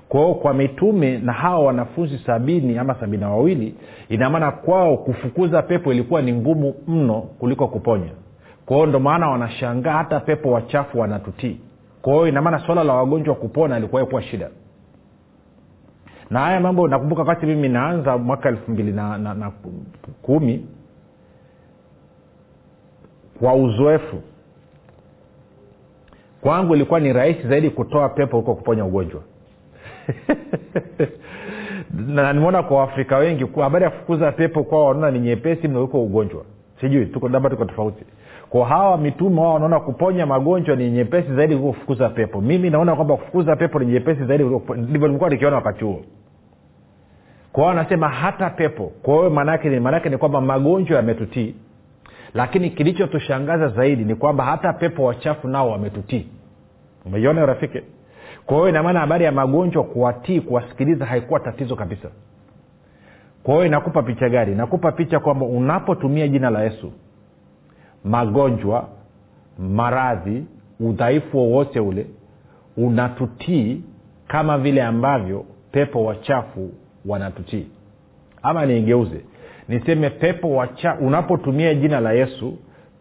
Kwa 0.09 0.21
hiyo 0.21 0.35
kwa 0.35 0.55
mitume 0.55 1.19
na 1.19 1.33
hawa 1.33 1.65
wanafunzi 1.67 2.19
sabini 2.19 2.79
ama 2.79 2.95
sabini 2.95 3.21
na 3.21 3.31
wawili 3.31 3.75
inamaana 4.09 4.51
kwao 4.53 4.97
kufukuza 4.97 5.63
pepo 5.63 5.93
ilikuwa 5.93 6.23
ni 6.23 6.33
ngumu 6.33 6.75
mno 6.87 7.21
kuliko 7.21 7.69
kuponya. 7.69 8.11
Kwao 8.67 8.87
ndo 8.87 9.01
maana 9.01 9.29
wanashangaa 9.31 9.93
hata 9.93 10.21
pepo 10.21 10.51
wachafu 10.51 10.99
wanatutii. 11.01 11.61
Kwao 12.03 12.29
inamaana 12.29 12.59
swala 12.59 12.85
la 12.85 12.93
wagonjwa 12.95 13.35
kupona 13.35 13.79
ilikuwa 13.79 14.07
kuwa 14.07 14.23
shida. 14.23 14.51
Na 16.31 16.41
haya 16.41 16.61
mambo 16.61 16.89
nakumbuka 16.89 17.23
wakati 17.23 17.47
mimi 17.47 17.69
naanza 17.69 18.19
mwaka 18.19 18.49
elfu 18.49 18.71
mbili 18.71 18.93
na, 18.93 19.19
na, 19.19 19.35
na 19.35 19.53
kumi 20.23 20.67
kwa 23.41 23.55
uzoefu 23.55 24.23
kwangu 26.41 26.75
ilikuwa 26.75 27.01
ni 27.01 27.13
rahisi 27.13 27.49
zaidi 27.49 27.71
kutoa 27.71 28.09
pepo 28.09 28.37
huko 28.37 28.55
kuponya 28.55 28.85
ugonjwa. 28.85 29.21
Na 32.07 32.33
nimeona 32.33 32.63
kwa 32.63 32.79
waafrika 32.79 33.17
wengi 33.19 33.47
habari 33.57 33.85
ya 33.85 33.91
kufukuza 33.91 34.33
pepo 34.33 34.65
kwao 34.65 34.85
wanaona 34.87 35.11
ni 35.11 35.19
nyepesi 35.21 35.69
mno 35.69 35.81
huko 35.81 36.03
ugonjwa. 36.03 36.45
Sijui 36.81 37.07
tuko 37.07 37.29
labda 37.29 37.51
tuko 37.51 37.65
tofauti. 37.65 38.05
Kwa 38.51 38.67
hawa 38.67 38.99
mitume 38.99 39.41
wao 39.41 39.55
wanaona 39.55 39.81
kuponya 39.81 40.27
magonjwa 40.27 40.77
ni 40.77 40.91
nyepesi 40.91 41.35
zaidi 41.35 41.55
kuliko 41.55 41.73
kufukuza 41.73 42.09
pepo. 42.09 42.41
Mimi 42.41 42.71
naona 42.71 42.95
kwamba 42.97 43.17
kufukuza 43.17 43.57
pepo 43.57 43.79
ni 43.79 43.87
nyepesi 43.87 44.25
zaidi 44.25 44.45
ndivyo 44.45 45.09
nimekuwa 45.09 45.31
nikiona 45.31 45.57
wakati 45.57 45.85
huo. 45.85 46.01
Kwa 47.53 47.63
hao 47.65 47.73
anasema 47.73 48.09
hata 48.09 48.51
pepo. 48.51 48.93
Kwa 49.03 49.15
hiyo 49.15 49.31
maanaake 49.31 49.69
ni 49.69 49.81
maanaake 49.81 50.09
ni 50.09 50.17
kwamba 50.19 50.41
magonjwa 50.41 50.97
yametutii 50.97 51.55
lakini 52.35 52.71
kilichotushangaza 52.71 53.69
zaidi 53.69 54.05
ni 54.05 54.15
kwamba 54.15 54.45
hata 54.45 54.73
pepo 54.73 55.05
wachafu 55.05 55.49
nao 55.49 55.71
wametutii. 55.71 56.27
Umeiona 57.07 57.47
rafiki 57.47 57.81
kwa 58.47 58.57
hiyo 58.57 58.69
inamaana 58.69 59.01
habari 59.01 59.25
ya 59.25 59.33
magonjwa 59.33 59.85
kuwatii 59.85 60.41
kuwasikiliza 60.41 61.07
haikuwa 61.07 61.41
tatizo 61.41 61.77
kabisa. 61.77 62.09
Kwa 63.43 63.55
hiyo 63.55 63.67
inakupa 63.67 64.03
picha 64.03 64.29
gari 64.29 64.53
inakupa 64.53 64.93
picha 64.93 65.21
kwamba 65.21 65.47
unapotumia 65.47 66.29
jina 66.29 66.51
la 66.51 66.63
yesu 66.63 66.93
magonjwa 68.05 68.89
maradhi 69.59 70.45
udhaifu 70.81 71.39
wowote 71.39 71.81
ule 71.81 72.07
unatutii 72.77 73.83
kama 74.29 74.59
vile 74.59 74.83
ambavyo 74.83 75.45
pepo 75.73 76.05
wachafu 76.05 76.71
wanatutii. 77.07 77.67
Ama 78.43 78.67
niigeuze 78.67 79.21
niseme 79.71 80.11
pepo 80.11 80.51
wacha 80.51 80.95
unapotumia 81.01 81.75
jina 81.75 82.01
la 82.01 82.13
yesu 82.13 82.59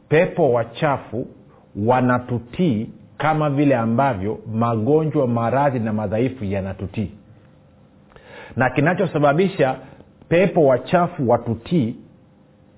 pepo 0.09 0.51
wachafu 0.53 1.27
wanatutii 1.85 2.89
kama 3.17 3.49
vile 3.49 3.75
ambavyo 3.75 4.39
magonjwa 4.53 5.27
maradhi 5.27 5.79
na 5.79 5.93
madhaifu 5.93 6.45
yanatutii. 6.45 7.11
Na 8.55 8.69
kinachosababisha 8.69 9.79
pepo 10.29 10.65
wachafu 10.65 11.29
watutii 11.29 11.95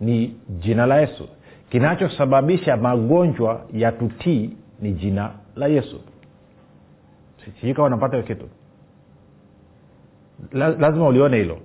ni 0.02 0.36
jina 0.50 0.86
la 0.86 1.00
yesu. 1.00 1.28
Kinachosababisha 1.70 2.78
magonjwa 2.78 3.66
ya 3.74 3.92
tutii 3.92 4.50
ni 4.82 4.92
jina 4.94 5.32
la 5.56 5.68
yesu. 5.68 6.02
Sijui 7.60 7.74
kama 7.74 7.90
napata 7.90 8.16
hiyo 8.18 8.28
kitu. 8.28 8.46
Lazima 10.54 11.08
ulione 11.08 11.38
hilo 11.38 11.58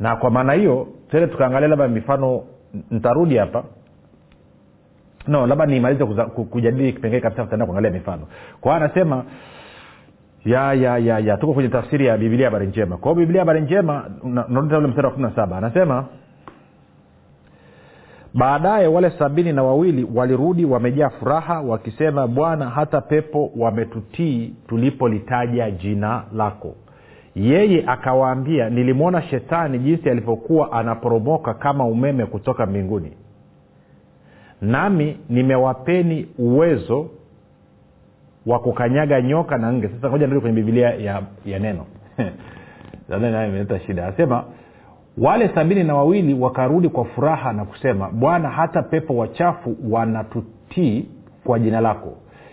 na 0.00 0.16
kwa 0.16 0.30
maana 0.30 0.52
hiyo 0.52 0.88
tele 1.10 1.26
tukaangalia 1.26 1.68
labda 1.68 1.88
mifano 1.88 2.42
ntarudi 2.90 3.36
hapa. 3.36 3.64
No 5.28 5.46
labda 5.46 5.66
nimalize 5.66 6.04
kujadili 6.50 6.92
kipengee 6.92 7.20
kabisa 7.20 7.42
tutaenda 7.42 7.66
kuangalia 7.66 7.90
mifano. 7.90 8.22
Kwa 8.60 8.74
hiyo 8.74 8.84
anasema 8.84 9.24
ya 10.44 10.74
ya 10.74 10.98
ya 10.98 11.18
ya 11.18 11.36
tuko 11.36 11.52
kwenye 11.54 11.68
tafsiri 11.68 12.06
ya 12.06 12.18
bibilia 12.18 12.46
habari 12.46 12.66
njema. 12.66 12.96
Kwa 12.96 13.10
hiyo 13.12 13.20
bibilia 13.20 13.40
habari 13.40 13.60
njema 13.60 14.10
narudia 14.48 14.78
ule 14.78 14.86
mstari 14.86 15.06
wa 15.06 15.12
kumi 15.12 15.26
na 15.26 15.34
saba 15.34 15.58
anasema 15.58 16.04
baadaye 18.34 18.86
wale 18.86 19.10
sabini 19.10 19.52
na 19.52 19.62
wawili 19.62 20.08
walirudi 20.14 20.64
wamejaa 20.64 21.08
furaha 21.10 21.60
wakisema 21.60 22.26
bwana 22.28 22.70
hata 22.70 23.00
pepo 23.00 23.50
wametutii 23.56 24.54
tulipolitaja 24.68 25.70
jina 25.70 26.22
lako 26.34 26.74
yeye 27.36 27.84
akawaambia 27.86 28.70
nilimwona 28.70 29.22
shetani 29.22 29.78
jinsi 29.78 30.10
alivyokuwa 30.10 30.72
anaporomoka 30.72 31.54
kama 31.54 31.84
umeme 31.86 32.26
kutoka 32.26 32.66
mbinguni. 32.66 33.12
Nami 34.60 35.16
nimewapeni 35.28 36.28
uwezo 36.38 37.10
wa 38.46 38.58
kukanyaga 38.58 39.20
nyoka 39.22 39.58
na 39.58 39.72
nge. 39.72 39.88
Sasa 39.88 40.10
ngoja 40.10 40.26
ndio 40.26 40.40
kwenye 40.40 40.56
bibilia 40.56 40.90
ya, 40.90 41.22
ya 41.44 41.58
neno. 41.58 41.86
Imeleta 43.18 43.80
shida. 43.80 44.06
Anasema 44.06 44.44
wale 45.18 45.48
sabini 45.54 45.84
na 45.84 45.94
wawili 45.94 46.34
wakarudi 46.34 46.88
kwa 46.88 47.04
furaha 47.04 47.52
na 47.52 47.64
kusema 47.64 48.10
bwana 48.10 48.50
hata 48.50 48.82
pepo 48.82 49.16
wachafu 49.16 49.76
wanatutii 49.90 51.08
kwa 51.44 51.58
jina 51.58 51.80
lako 51.80 52.12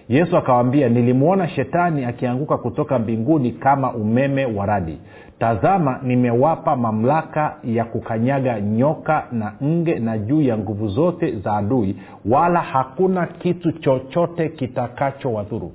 yesu 0.10 0.38
akawambia 0.38 0.90
nilimwona 0.90 1.48
shetani 1.48 2.06
akianguka 2.06 2.58
kutoka 2.58 3.00
mbinguni 3.00 3.52
kama 3.52 3.94
umeme 3.94 4.46
wa 4.46 4.66
radi. 4.66 4.98
Tazama 5.40 6.00
nimewapa 6.04 6.76
mamlaka 6.76 7.58
ya 7.64 7.86
kukanyaga 7.86 8.62
nyoka 8.62 9.28
na 9.32 9.54
nge 9.64 10.00
na 10.00 10.18
juu 10.18 10.42
ya 10.42 10.58
nguvu 10.58 10.88
zote 10.88 11.32
za 11.40 11.54
adui 11.58 11.96
wala 12.26 12.60
hakuna 12.62 13.28
kitu 13.28 13.72
chochote 13.72 14.50
kitakacho 14.50 15.34
wadhuru. 15.34 15.72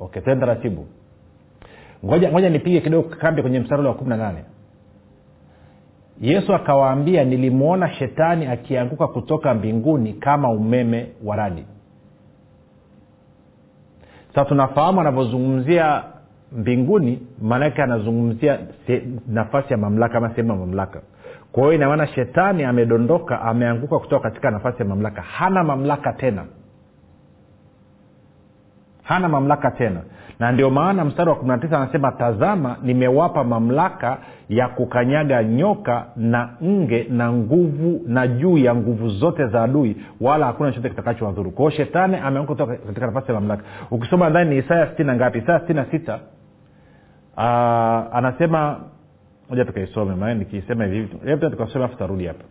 Okay 0.00 0.22
tenda 0.22 0.46
taratibu. 0.46 0.86
Ngoja 2.04 2.30
ngoja 2.30 2.50
nipige 2.50 2.80
kidogo 2.80 3.08
kambi 3.08 3.42
kwenye 3.42 3.60
mstari 3.60 3.82
wa 3.86 3.94
kumi 3.94 4.10
na 4.10 4.16
nane. 4.16 4.44
Yesu 6.20 6.54
akawaambia 6.54 7.24
nilimwona 7.24 7.92
shetani 7.92 8.46
akianguka 8.46 9.06
kutoka 9.06 9.54
mbinguni 9.54 10.12
kama 10.12 10.50
umeme 10.50 11.06
wa 11.24 11.36
radi 11.36 11.64
sasa 14.34 14.44
tunafahamu 14.44 15.00
anavyozungumzia 15.00 16.02
mbinguni 16.52 17.26
maanake 17.42 17.82
anazungumzia 17.82 18.58
nafasi 19.28 19.72
ya 19.72 19.76
mamlaka 19.78 20.18
ama 20.18 20.28
sehemu 20.30 20.50
ya 20.52 20.56
mamlaka. 20.58 21.00
Kwa 21.52 21.62
hiyo 21.62 21.74
inamaana 21.74 22.06
shetani 22.06 22.64
amedondoka 22.64 23.40
ameanguka 23.42 23.98
kutoka 23.98 24.22
katika 24.30 24.50
nafasi 24.50 24.78
ya 24.78 24.84
mamlaka. 24.84 25.22
Hana 25.22 25.64
mamlaka 25.64 26.12
tena. 26.12 26.44
Hana 29.02 29.28
mamlaka 29.28 29.70
tena 29.70 30.00
na 30.40 30.52
ndio 30.52 30.70
maana 30.70 31.04
mstari 31.04 31.30
wa 31.30 31.36
19 31.36 31.76
anasema 31.76 32.12
tazama 32.12 32.76
nimewapa 32.82 33.44
mamlaka 33.44 34.18
ya 34.48 34.68
kukanyaga 34.68 35.44
nyoka 35.44 36.06
na 36.16 36.48
nge 36.64 37.06
na 37.10 37.32
nguvu 37.32 38.02
na 38.06 38.26
juu 38.28 38.58
ya 38.58 38.74
nguvu 38.74 39.08
zote 39.08 39.46
za 39.46 39.62
adui 39.62 39.96
wala 40.20 40.46
hakuna 40.46 40.70
chochote 40.70 40.88
kitakachowadhuru. 40.88 41.50
Kwao 41.50 41.70
shetani 41.70 42.16
ameanguka 42.16 42.64
kutoka 42.66 42.86
katika 42.86 43.06
nafasi 43.06 43.26
ya 43.28 43.34
mamlaka. 43.34 43.62
Ukisoma 43.90 44.30
ndani 44.30 44.50
ni 44.50 44.56
isaya 44.56 44.86
sitini 44.86 45.06
na 45.06 45.16
ngapi? 45.16 45.38
Isaya 45.38 45.60
sitini 45.60 45.78
na 45.78 45.84
sita 45.90 46.18
anasema 48.12 48.80
moja 49.50 49.64
tukaisome 49.64 50.14
maana 50.14 50.34
nikisema 50.34 50.84
hivi 50.84 51.08
tukasoma 51.50 51.84
afu 51.84 51.96
tarudi 51.96 52.26
hapa 52.26 52.44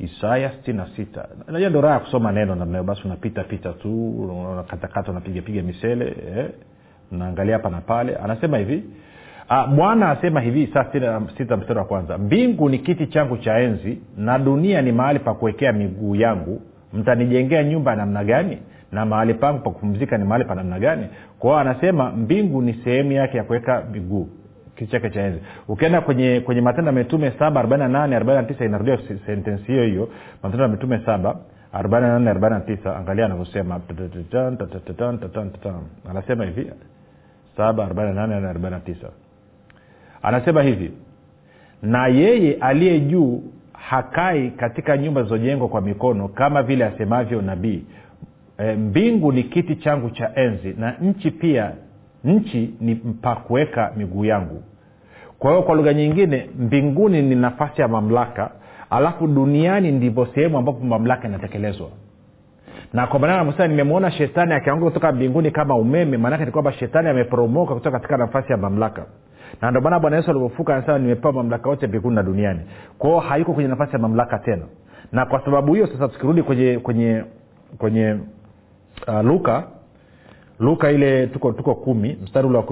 isaya 0.00 0.50
sitini 0.50 0.76
na 0.78 0.86
sita. 0.96 1.28
Najua 1.48 1.70
ndo 1.70 1.80
raha 1.80 1.94
ya 1.94 2.00
kusoma 2.00 2.32
neno 2.32 2.54
namnayo 2.54 2.84
basi 2.84 3.02
unapita 3.04 3.44
pita 3.44 3.72
tu 3.72 4.10
unakatakata 4.52 5.10
unapigapiga 5.10 5.62
misele 5.62 6.16
eh, 6.36 6.46
unaangalia 7.12 7.54
hapa 7.56 7.70
na 7.70 7.80
pale. 7.80 8.16
Anasema 8.16 8.58
hivi 8.58 8.84
bwana 9.76 10.10
asema 10.10 10.40
hivi 10.40 10.66
saa 10.74 11.20
mstari 11.20 11.78
wa 11.78 11.84
kwanza 11.84 12.18
mbingu 12.18 12.68
ni 12.68 12.78
kiti 12.78 13.06
changu 13.06 13.36
cha 13.36 13.58
enzi 13.58 14.00
na 14.16 14.38
dunia 14.38 14.82
ni 14.82 14.92
mahali 14.92 15.18
pa 15.18 15.34
kuwekea 15.34 15.72
miguu 15.72 16.14
yangu. 16.14 16.62
Mtanijengea 16.92 17.64
nyumba 17.64 17.90
ya 17.90 17.96
namna 17.96 18.24
gani? 18.24 18.58
Na 18.92 19.06
mahali 19.06 19.34
pangu 19.34 19.58
pa 19.58 19.70
kupumzika 19.70 20.18
ni 20.18 20.24
mahali 20.24 20.44
pa 20.44 20.54
namna 20.54 20.78
gani? 20.78 21.06
Kwao 21.38 21.58
anasema 21.58 22.10
mbingu 22.10 22.62
ni 22.62 22.74
sehemu 22.84 23.12
yake 23.12 23.36
ya 23.36 23.44
kuweka 23.44 23.82
miguu 23.92 24.28
kiti 24.80 24.90
chake 24.92 25.10
cha 25.10 25.20
enzi. 25.22 25.38
Ukienda 25.68 26.00
kwenye 26.00 26.40
kwenye 26.40 26.60
matendo 26.60 26.86
ya 26.90 26.92
mitume 26.98 27.32
saba 27.38 27.60
arobaini 27.60 27.82
na 27.84 27.88
nane 28.00 28.16
arobaini 28.16 28.42
na 28.42 28.48
tisa 28.48 28.64
inarudia 28.64 28.98
sentensi 29.26 29.64
hiyo 29.64 29.84
hiyo. 29.84 30.08
Matendo 30.42 30.62
ya 30.64 30.68
mitume 30.70 31.00
saba 31.06 31.36
arobaini 31.72 32.06
na 32.06 32.12
nane 32.12 32.30
arobaini 32.30 32.54
na 32.58 32.60
tisa. 32.76 32.96
Angalia 32.96 33.24
anavyosema. 33.24 33.80
Anasema 36.10 36.44
hivi. 36.44 36.70
Saba 37.56 37.84
arobaini 37.84 38.14
na 38.14 38.26
nane 38.26 38.46
arobaini 38.48 38.76
na 38.76 38.80
tisa. 38.80 39.08
Anasema 40.22 40.62
hivi. 40.62 40.90
Na 41.82 42.06
yeye 42.06 42.54
aliye 42.60 43.00
juu 43.00 43.42
hakai 43.72 44.50
katika 44.50 44.96
nyumba 44.98 45.22
zilizojengwa 45.22 45.68
kwa 45.68 45.80
mikono 45.80 46.28
kama 46.28 46.62
vile 46.62 46.84
asemavyo 46.84 47.42
nabii. 47.42 47.84
E, 48.58 48.72
mbingu 48.74 49.32
ni 49.32 49.42
kiti 49.42 49.76
changu 49.76 50.10
cha 50.10 50.30
enzi 50.34 50.74
na 50.78 50.92
nchi 50.92 51.30
pia 51.30 51.72
nchi 52.24 52.74
ni 52.80 52.94
pa 52.94 53.36
kuweka 53.36 53.92
miguu 53.96 54.24
yangu. 54.24 54.62
Kwa 55.38 55.50
hiyo 55.50 55.62
kwa 55.62 55.74
lugha 55.74 55.94
nyingine 55.94 56.50
mbinguni 56.58 57.22
ni 57.22 57.34
nafasi 57.34 57.80
ya 57.80 57.88
mamlaka 57.88 58.50
alafu 58.90 59.26
duniani 59.26 59.92
ndivyo 59.92 60.26
sehemu 60.34 60.58
ambapo 60.58 60.84
mamlaka 60.84 61.28
inatekelezwa. 61.28 61.88
Na 62.92 63.06
kwa 63.06 63.18
maana 63.20 63.40
anasema 63.40 63.68
nimemwona 63.68 64.10
shetani 64.10 64.52
akianguka 64.54 64.90
kutoka 64.90 65.12
mbinguni 65.12 65.50
kama 65.50 65.74
umeme 65.76 66.16
maanake 66.16 66.44
ni 66.44 66.50
kwamba 66.50 66.72
shetani 66.72 67.08
ameporomoka 67.08 67.74
kutoka 67.74 67.98
katika 67.98 68.16
nafasi 68.16 68.52
ya 68.52 68.58
mamlaka. 68.58 69.06
Na 69.62 69.70
ndio 69.70 69.80
maana 69.82 70.00
bwana 70.00 70.16
yesu 70.16 70.30
alivyofuka 70.30 70.74
anasema 70.76 70.98
nimepewa 70.98 71.32
mamlaka 71.32 71.68
yote 71.70 71.86
mbinguni 71.86 72.16
na 72.16 72.22
duniani. 72.22 72.60
Kwao 72.98 73.18
hayuko 73.20 73.52
kwenye 73.52 73.68
nafasi 73.68 73.92
ya 73.92 73.98
mamlaka 73.98 74.38
tena. 74.38 74.62
Na 75.12 75.26
kwa 75.26 75.44
sababu 75.44 75.74
hiyo 75.74 75.86
sasa 75.86 76.08
tukirudi 76.08 76.42
kwenye 76.42 76.78
kwenye 76.78 77.24
kwenye 77.78 78.16
uh, 79.08 79.20
luka 79.24 79.64
luka 80.60 80.90
ile 80.90 81.26
tuko 81.26 81.52
tuko 81.52 81.74
kumi 81.74 82.18
mstari 82.22 82.46
ule 82.46 82.56
wa 82.58 82.62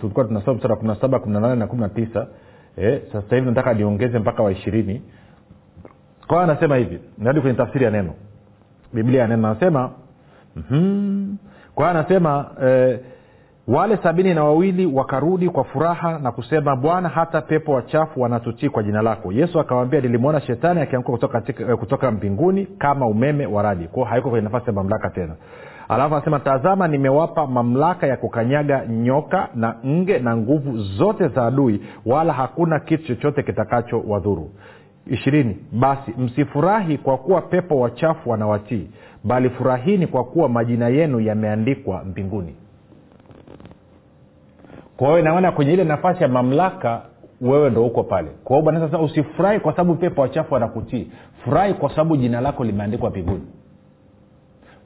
tulikuwa 0.00 0.24
tunasoma 0.24 0.54
mstari 0.56 0.72
wa 0.72 0.76
kumi 0.78 0.88
na 0.88 1.00
saba 1.00 1.18
kumi 1.18 1.34
na 1.34 1.40
nane 1.40 1.54
na 1.56 1.66
kumi 1.66 1.82
na 1.82 1.88
tisa. 1.88 2.26
Eh, 2.76 3.02
sasa 3.12 3.36
hivi 3.36 3.48
nataka 3.48 3.74
niongeze 3.74 4.18
mpaka 4.18 4.42
wa 4.42 4.52
ishirini. 4.52 5.02
Kwao 6.26 6.40
anasema 6.40 6.76
hivi 6.76 6.98
narudi 7.18 7.40
kwenye 7.40 7.56
tafsiri 7.56 7.84
ya 7.84 7.90
neno. 7.90 8.14
Biblia 8.92 9.20
ya 9.22 9.28
neno 9.28 9.48
anasema 9.48 9.90
mm-hmm. 10.56 11.36
kwao 11.74 11.88
anasema 11.90 12.50
eh, 12.62 13.00
wale 13.68 13.96
sabini 13.96 14.34
na 14.34 14.44
wawili 14.44 14.86
wakarudi 14.86 15.48
kwa 15.48 15.64
furaha 15.64 16.18
na 16.18 16.32
kusema 16.32 16.76
bwana 16.76 17.08
hata 17.08 17.40
pepo 17.40 17.72
wachafu 17.72 18.20
wanatutii 18.20 18.68
kwa 18.68 18.82
jina 18.82 19.02
lako. 19.02 19.32
Yesu 19.32 19.60
akawambia 19.60 20.00
nilimwona 20.00 20.40
shetani 20.40 20.80
akianguka 20.80 21.12
kutoka, 21.12 21.76
kutoka 21.76 22.10
mbinguni 22.10 22.66
kama 22.66 23.06
umeme 23.06 23.46
wa 23.46 23.62
radi. 23.62 23.84
Kwao 23.88 24.04
haiko 24.06 24.30
kwenye 24.30 24.44
nafasi 24.44 24.66
ya 24.66 24.72
mamlaka 24.72 25.10
tena 25.10 25.34
alafu 25.88 26.14
anasema 26.14 26.40
tazama 26.40 26.88
nimewapa 26.88 27.46
mamlaka 27.46 28.06
ya 28.06 28.16
kukanyaga 28.16 28.86
nyoka 28.86 29.48
na 29.54 29.74
nge 29.86 30.18
na 30.18 30.36
nguvu 30.36 30.78
zote 30.78 31.28
za 31.28 31.46
adui 31.46 31.80
wala 32.06 32.32
hakuna 32.32 32.80
kitu 32.80 33.06
chochote 33.06 33.42
kitakacho 33.42 34.02
wadhuru. 34.08 34.50
Ishirini 35.06 35.56
basi 35.72 36.14
msifurahi 36.18 36.98
kwa 36.98 37.18
kuwa 37.18 37.40
pepo 37.42 37.80
wachafu 37.80 38.30
wanawatii 38.30 38.88
bali 39.24 39.50
furahini 39.50 40.06
kwa 40.06 40.24
kuwa 40.24 40.48
majina 40.48 40.88
yenu 40.88 41.20
yameandikwa 41.20 42.04
mbinguni. 42.04 42.56
Kwa 44.96 45.08
hiyo 45.08 45.20
inaona 45.20 45.52
kwenye 45.52 45.72
ile 45.72 45.84
nafasi 45.84 46.22
ya 46.22 46.28
mamlaka 46.28 47.02
wewe 47.40 47.70
ndo 47.70 47.84
uko 47.86 48.02
pale. 48.02 48.28
Kwa 48.44 48.56
hiyo 48.56 48.64
bwana 48.64 48.98
usifurahi 49.00 49.60
kwa 49.60 49.72
sababu 49.72 49.94
pepo 49.94 50.20
wachafu 50.20 50.54
wanakutii. 50.54 51.10
Furahi 51.44 51.74
kwa 51.74 51.90
sababu 51.90 52.16
jina 52.16 52.40
lako 52.40 52.64
limeandikwa 52.64 53.10
mbinguni 53.10 53.42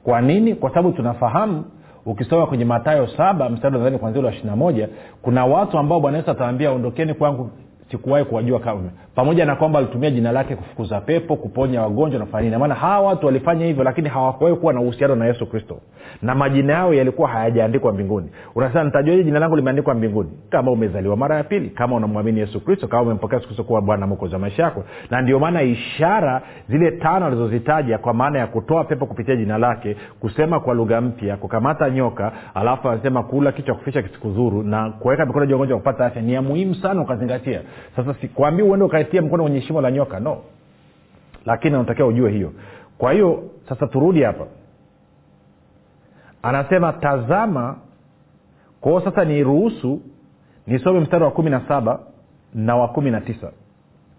kwa 0.03 0.21
nini? 0.21 0.55
Kwa 0.55 0.69
sababu 0.69 0.91
tunafahamu 0.91 1.65
ukisoma 2.05 2.47
kwenye 2.47 2.65
matayo 2.65 3.07
saba 3.07 3.49
mstari 3.49 3.77
nadhani 3.77 3.97
kwanzia 3.97 4.19
ule 4.19 4.27
wa 4.27 4.33
ishiri 4.35 4.55
moja 4.55 4.89
kuna 5.21 5.45
watu 5.45 5.77
ambao 5.77 5.99
bwana 5.99 6.17
yesu 6.17 6.31
atawambia 6.31 6.71
ondokeni 6.71 7.13
kwangu 7.13 7.49
sikuwahi 7.91 8.25
kuwajua 8.25 8.59
kamwe 8.59 8.89
pamoja 9.15 9.45
na 9.45 9.55
kwamba 9.55 9.79
alitumia 9.79 10.11
jina 10.11 10.31
lake 10.31 10.55
kufukuza 10.55 11.01
pepo 11.01 11.35
kuponya 11.35 11.81
wagonjwa 11.81 12.19
na 12.19 12.25
kufanya 12.25 12.49
nini. 12.49 12.57
Maana 12.61 12.75
hawa 12.75 13.07
watu 13.07 13.25
walifanya 13.25 13.65
hivyo 13.65 13.83
lakini 13.83 14.09
hawakuwahi 14.09 14.55
kuwa 14.55 14.73
na 14.73 14.81
uhusiano 14.81 15.15
na 15.15 15.25
yesu 15.25 15.45
kristo. 15.45 15.79
Na 16.21 16.35
majina 16.35 16.73
yao 16.73 16.93
yalikuwa 16.93 17.29
hayajaandikwa 17.29 17.93
mbinguni. 17.93 18.29
Unasema 18.55 18.83
nitajuaje 18.83 19.23
jina 19.23 19.39
langu 19.39 19.55
limeandikwa 19.55 19.93
mbinguni. 19.93 20.29
Kama 20.49 20.71
umezaliwa 20.71 21.17
mara 21.17 21.35
ya 21.37 21.43
pili 21.43 21.69
kama 21.69 21.95
unamwamini 21.95 22.39
yesu 22.39 22.65
kristo 22.65 22.87
kama 22.87 23.01
umempokea 23.01 23.39
yesu 23.39 23.63
kuwa 23.63 23.81
bwana 23.81 24.07
mokozi 24.07 24.33
wa 24.33 24.39
maisha 24.39 24.63
yako. 24.63 24.83
Na 25.09 25.21
ndio 25.21 25.39
maana 25.39 25.61
ishara 25.61 26.41
zile 26.69 26.91
tano 26.91 27.25
alizozitaja 27.25 27.97
kwa 27.97 28.13
maana 28.13 28.39
ya 28.39 28.47
kutoa 28.47 28.83
pepo 28.83 29.05
kupitia 29.05 29.35
jina 29.35 29.57
lake 29.57 29.95
kusema 30.19 30.59
kwa 30.59 30.73
lugha 30.73 31.01
mpya 31.01 31.37
kukamata 31.37 31.89
nyoka 31.89 32.31
alafu 32.53 32.89
anasema 32.89 33.23
kula 33.23 33.51
kichwa 33.51 33.75
kuficha 33.75 34.01
kisikudhuru 34.01 34.63
na 34.63 34.89
kuweka 34.89 35.25
mikono 35.25 35.45
juu 35.45 35.65
ya 35.65 35.75
kupata 35.75 36.05
afya 36.05 36.21
ni 36.21 36.33
ya 36.33 36.41
muhimu 36.41 36.75
sana 36.75 37.01
ukazingatia 37.01 37.61
sasa 37.95 38.13
sikwambii 38.13 38.63
uende 38.63 38.85
ukatia 38.85 39.21
mkono 39.21 39.43
kwenye 39.43 39.61
shimo 39.61 39.81
la 39.81 39.91
nyoka 39.91 40.19
no. 40.19 40.37
Lakini 41.45 41.75
unatakiwa 41.75 42.07
ujue 42.07 42.31
hiyo. 42.31 42.53
Kwa 42.97 43.11
hiyo 43.13 43.43
sasa 43.69 43.87
turudi 43.87 44.23
hapa. 44.23 44.45
Anasema 46.43 46.93
tazama 46.93 47.75
kwao 48.81 49.01
sasa 49.01 49.25
niruhusu 49.25 50.01
nisome 50.67 50.99
mstari 50.99 51.23
wa 51.23 51.31
kumi 51.31 51.49
na 51.49 51.61
saba 51.67 51.99
na 52.53 52.75
wa 52.75 52.87
kumi 52.87 53.11
na 53.11 53.21
tisa. 53.21 53.51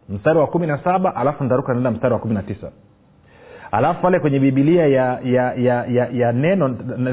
Mstari 0.08 0.38
wa 0.38 0.46
kumi 0.46 0.66
na 0.66 0.78
saba 0.84 1.16
alafu 1.16 1.44
ntaruka 1.44 1.72
naenda 1.72 1.90
mstari 1.90 2.14
wa 2.14 2.20
kumi 2.20 2.34
na 2.34 2.42
tisa 2.42 2.70
alafu 3.72 4.02
pale 4.02 4.18
kwenye 4.18 4.38
bibilia 4.38 4.86
ya 4.86 5.20
ya 5.24 5.54
ya 5.54 5.84
ya, 5.86 6.08
ya 6.12 6.32
neno 6.32 6.68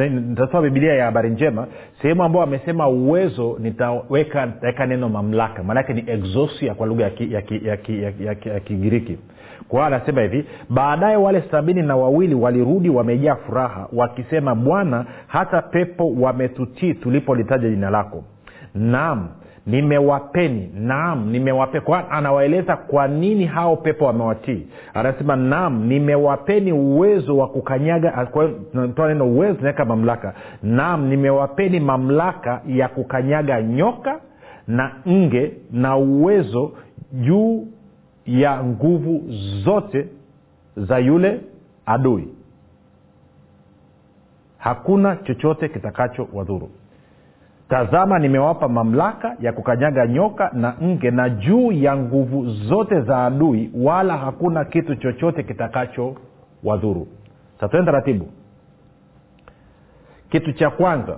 nitasoma 0.09 0.61
bibilia 0.61 0.93
ya 0.93 1.05
habari 1.05 1.29
njema 1.29 1.67
sehemu 2.01 2.23
ambao 2.23 2.41
amesema 2.43 2.87
uwezo 2.87 3.57
nitaweka 3.59 4.45
nitaweka 4.45 4.85
neno 4.85 5.09
mamlaka. 5.09 5.63
Maanake 5.63 5.93
ni 5.93 6.03
exosia 6.07 6.73
kwa 6.73 6.87
lugha 6.87 7.03
ya 7.03 7.09
kigiriki 7.09 7.67
ya, 7.67 7.77
ki, 7.77 8.03
ya, 8.03 8.11
ki, 8.11 8.25
ya, 8.25 8.35
ki, 8.35 8.49
ya, 8.49 8.59
ki 8.59 9.17
kwa 9.67 9.79
hiyo 9.79 9.95
anasema 9.95 10.21
hivi 10.21 10.45
baadaye 10.69 11.15
wale 11.15 11.43
sabini 11.51 11.81
na 11.81 11.95
wawili 11.95 12.35
walirudi 12.35 12.89
wamejaa 12.89 13.35
furaha 13.35 13.87
wakisema 13.93 14.55
bwana 14.55 15.05
hata 15.27 15.61
pepo 15.61 16.11
wametutii 16.19 16.93
tulipolitaja 16.93 17.69
jina 17.69 17.89
lako 17.89 18.23
naam 18.75 19.27
nimewapeni 19.67 20.71
naam 20.75 21.29
nimewape 21.31 21.79
kwa 21.79 22.11
anawaeleza 22.11 22.77
kwa 22.77 23.07
nini 23.07 23.45
hao 23.45 23.75
pepo 23.75 24.05
wamewatii. 24.05 24.67
Anasema 24.93 25.35
naam 25.35 25.85
nimewapeni 25.87 26.71
uwezo 26.71 27.37
wa 27.37 27.47
kukanyaga 27.47 28.27
toa 28.95 29.07
neno 29.07 29.27
uwezo 29.27 29.57
naweka 29.61 29.85
mamlaka. 29.85 30.33
Naam 30.63 31.07
nimewapeni 31.07 31.79
mamlaka 31.79 32.61
ya 32.67 32.87
kukanyaga 32.87 33.61
nyoka 33.61 34.19
na 34.67 34.91
nge 35.09 35.51
na 35.71 35.97
uwezo 35.97 36.71
juu 37.13 37.67
ya 38.25 38.63
nguvu 38.63 39.23
zote 39.63 40.07
za 40.77 40.97
yule 40.99 41.39
adui. 41.85 42.27
Hakuna 44.57 45.15
chochote 45.15 45.69
kitakacho 45.69 46.27
wadhuru 46.33 46.69
tazama 47.69 48.19
nimewapa 48.19 48.67
mamlaka 48.67 49.35
ya 49.39 49.53
kukanyaga 49.53 50.07
nyoka 50.07 50.49
na 50.53 50.75
nge 50.83 51.11
na 51.11 51.29
juu 51.29 51.71
ya 51.71 51.97
nguvu 51.97 52.45
zote 52.45 53.01
za 53.01 53.25
adui 53.25 53.71
wala 53.75 54.17
hakuna 54.17 54.65
kitu 54.65 54.95
chochote 54.95 55.43
kitakacho 55.43 56.15
wadhuru. 56.63 57.07
Satueni 57.59 57.85
taratibu. 57.85 58.27
Kitu 60.29 60.51
cha 60.53 60.69
kwanza 60.69 61.17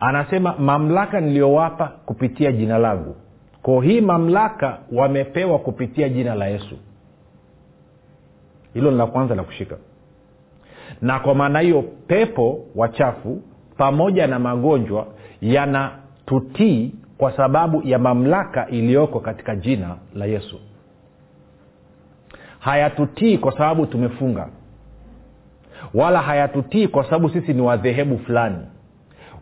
anasema 0.00 0.54
mamlaka 0.58 1.20
niliyowapa 1.20 1.86
kupitia 2.06 2.52
jina 2.52 2.78
langu. 2.78 3.16
Ko 3.62 3.80
hii 3.80 4.00
mamlaka 4.00 4.78
wamepewa 4.92 5.58
kupitia 5.58 6.08
jina 6.08 6.34
la 6.34 6.46
yesu. 6.46 6.78
Hilo 8.74 8.90
ni 8.90 8.96
la 8.96 9.06
kwanza 9.06 9.34
la 9.34 9.42
kushika. 9.42 9.76
Na 11.02 11.20
kwa 11.20 11.34
maana 11.34 11.60
hiyo 11.60 11.82
pepo 11.82 12.60
wachafu 12.74 13.42
pamoja 13.76 14.26
na 14.26 14.38
magonjwa 14.38 15.06
yanatutii 15.40 16.92
kwa 17.18 17.36
sababu 17.36 17.82
ya 17.84 17.98
mamlaka 17.98 18.68
iliyoko 18.68 19.20
katika 19.20 19.56
jina 19.56 19.96
la 20.14 20.26
yesu. 20.26 20.60
Hayatutii 22.58 23.38
kwa 23.38 23.52
sababu 23.52 23.86
tumefunga 23.86 24.48
wala 25.94 26.22
hayatutii 26.22 26.88
kwa 26.88 27.04
sababu 27.04 27.30
sisi 27.30 27.54
ni 27.54 27.60
wadhehebu 27.62 28.18
fulani 28.18 28.66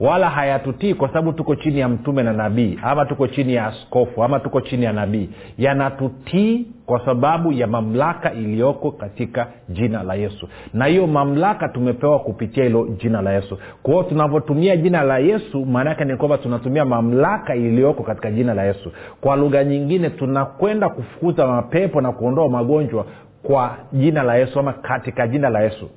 wala 0.01 0.31
hayatutii 0.31 0.95
kwa 0.95 1.09
sababu 1.09 1.33
tuko 1.33 1.55
chini 1.57 1.79
ya 1.81 1.89
mtume 1.89 2.23
na 2.23 2.33
nabii 2.33 2.79
ama 2.83 3.05
tuko 3.07 3.27
chini 3.27 3.55
ya 3.55 3.67
askofu 3.67 4.25
ama 4.25 4.41
tuko 4.41 4.61
chini 4.61 4.85
ya 4.85 4.93
nabii. 4.93 5.29
Yanatutii 5.59 6.67
kwa 6.87 7.05
sababu 7.05 7.53
ya 7.53 7.67
mamlaka 7.67 8.33
iliyoko 8.33 8.91
katika 8.91 9.47
jina 9.69 10.03
la 10.03 10.15
yesu. 10.15 10.49
Na 10.75 10.87
hiyo 10.87 11.07
mamlaka 11.07 11.69
tumepewa 11.69 12.19
kupitia 12.19 12.65
hilo 12.65 12.89
jina 12.89 13.23
la 13.23 13.33
yesu. 13.33 13.59
Kwa 13.83 13.93
hiyo 13.95 14.03
tunavyotumia 14.05 14.77
jina 14.77 15.03
la 15.03 15.19
yesu 15.19 15.67
maana 15.67 15.91
yake 15.91 16.05
ni 16.05 16.17
kwamba 16.17 16.39
tunatumia 16.39 16.85
mamlaka 16.85 17.55
iliyoko 17.55 18.03
katika 18.03 18.31
jina 18.31 18.55
la 18.55 18.65
yesu. 18.65 18.93
Kwa 19.21 19.37
lugha 19.37 19.65
nyingine 19.65 20.11
tunakwenda 20.11 20.89
kufukuza 20.89 21.47
mapepo 21.47 22.01
na 22.01 22.13
kuondoa 22.13 22.49
magonjwa 22.49 23.07
kwa 23.43 23.77
jina 23.93 24.23
la 24.23 24.37
yesu 24.37 24.61
ama 24.61 24.73
katika 24.73 25.29
jina 25.29 25.49
la 25.51 25.61
yesu. 25.61 25.91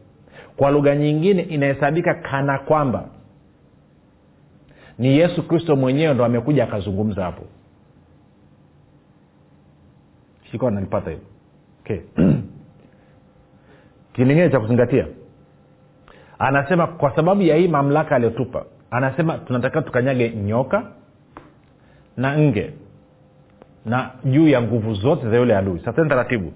Kwa 0.57 0.71
lugha 0.71 0.95
nyingine 0.95 1.41
inahesabika 1.41 2.13
kana 2.13 2.59
kwamba 2.59 3.03
ni 5.01 5.17
yesu 5.17 5.47
kristo 5.47 5.75
mwenyewe 5.75 6.13
ndo 6.13 6.25
amekuja 6.25 6.63
akazungumza 6.63 7.23
hapo. 7.23 7.43
Sikuwa 10.51 10.71
nanipata 10.71 11.09
hivo 11.09 11.21
okay. 11.81 11.99
kilingine 14.13 14.49
cha 14.49 14.59
kuzingatia. 14.59 15.07
Anasema 16.39 16.87
kwa 16.87 17.15
sababu 17.15 17.41
ya 17.41 17.55
hii 17.55 17.67
mamlaka 17.67 18.15
aliyotupa 18.15 18.65
anasema 18.91 19.37
tunatakiwa 19.37 19.83
tukanyage 19.83 20.29
nyoka 20.29 20.83
na 22.17 22.37
nge 22.39 22.73
na 23.85 24.11
juu 24.25 24.47
ya 24.47 24.61
nguvu 24.61 24.93
zote 24.93 25.29
za 25.29 25.37
yule 25.37 25.55
adui. 25.57 25.79
Sasa 25.85 26.05
taratibu. 26.05 26.53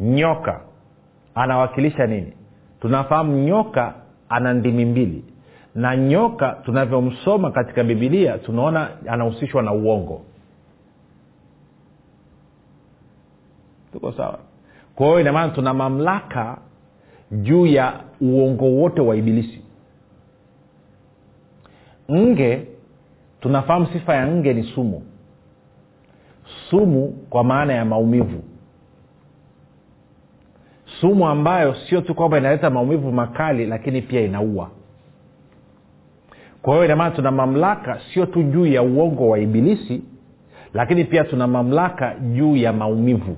Nyoka 0.00 0.60
anawakilisha 1.34 2.06
nini? 2.06 2.32
Tunafahamu 2.80 3.38
nyoka 3.38 3.94
ana 4.28 4.52
ndimi 4.54 4.84
mbili 4.84 5.24
na 5.74 5.96
nyoka 5.96 6.48
tunavyomsoma 6.64 7.50
katika 7.50 7.84
bibilia 7.84 8.38
tunaona 8.38 8.88
anahusishwa 9.08 9.62
na 9.62 9.72
uongo. 9.72 10.22
Tuko 13.92 14.12
sawa? 14.12 14.38
Kwa 14.94 15.06
hiyo 15.06 15.20
inamaana 15.20 15.52
tuna 15.52 15.74
mamlaka 15.74 16.58
juu 17.32 17.66
ya 17.66 18.00
uongo 18.20 18.64
wote 18.64 19.00
wa 19.00 19.16
ibilisi. 19.16 19.60
Nge 22.12 22.66
tunafahamu 23.40 23.86
sifa 23.86 24.14
ya 24.14 24.26
nge 24.26 24.54
ni 24.54 24.62
sumu. 24.62 25.02
Sumu 26.70 27.08
kwa 27.30 27.44
maana 27.44 27.72
ya 27.72 27.84
maumivu. 27.84 28.42
Sumu 31.00 31.28
ambayo 31.28 31.74
sio 31.74 32.00
tu 32.00 32.14
kwamba 32.14 32.38
inaleta 32.38 32.70
maumivu 32.70 33.12
makali 33.12 33.66
lakini 33.66 34.02
pia 34.02 34.20
inaua 34.20 34.70
kwa 36.64 36.72
hiyo 36.74 36.84
inamaana 36.84 37.10
tuna 37.16 37.30
mamlaka 37.30 38.00
sio 38.14 38.26
tu 38.26 38.42
juu 38.42 38.66
ya 38.66 38.82
uongo 38.82 39.28
wa 39.28 39.38
ibilisi 39.38 40.02
lakini 40.74 41.04
pia 41.04 41.24
tuna 41.24 41.46
mamlaka 41.46 42.14
juu 42.14 42.56
ya 42.56 42.72
maumivu. 42.72 43.36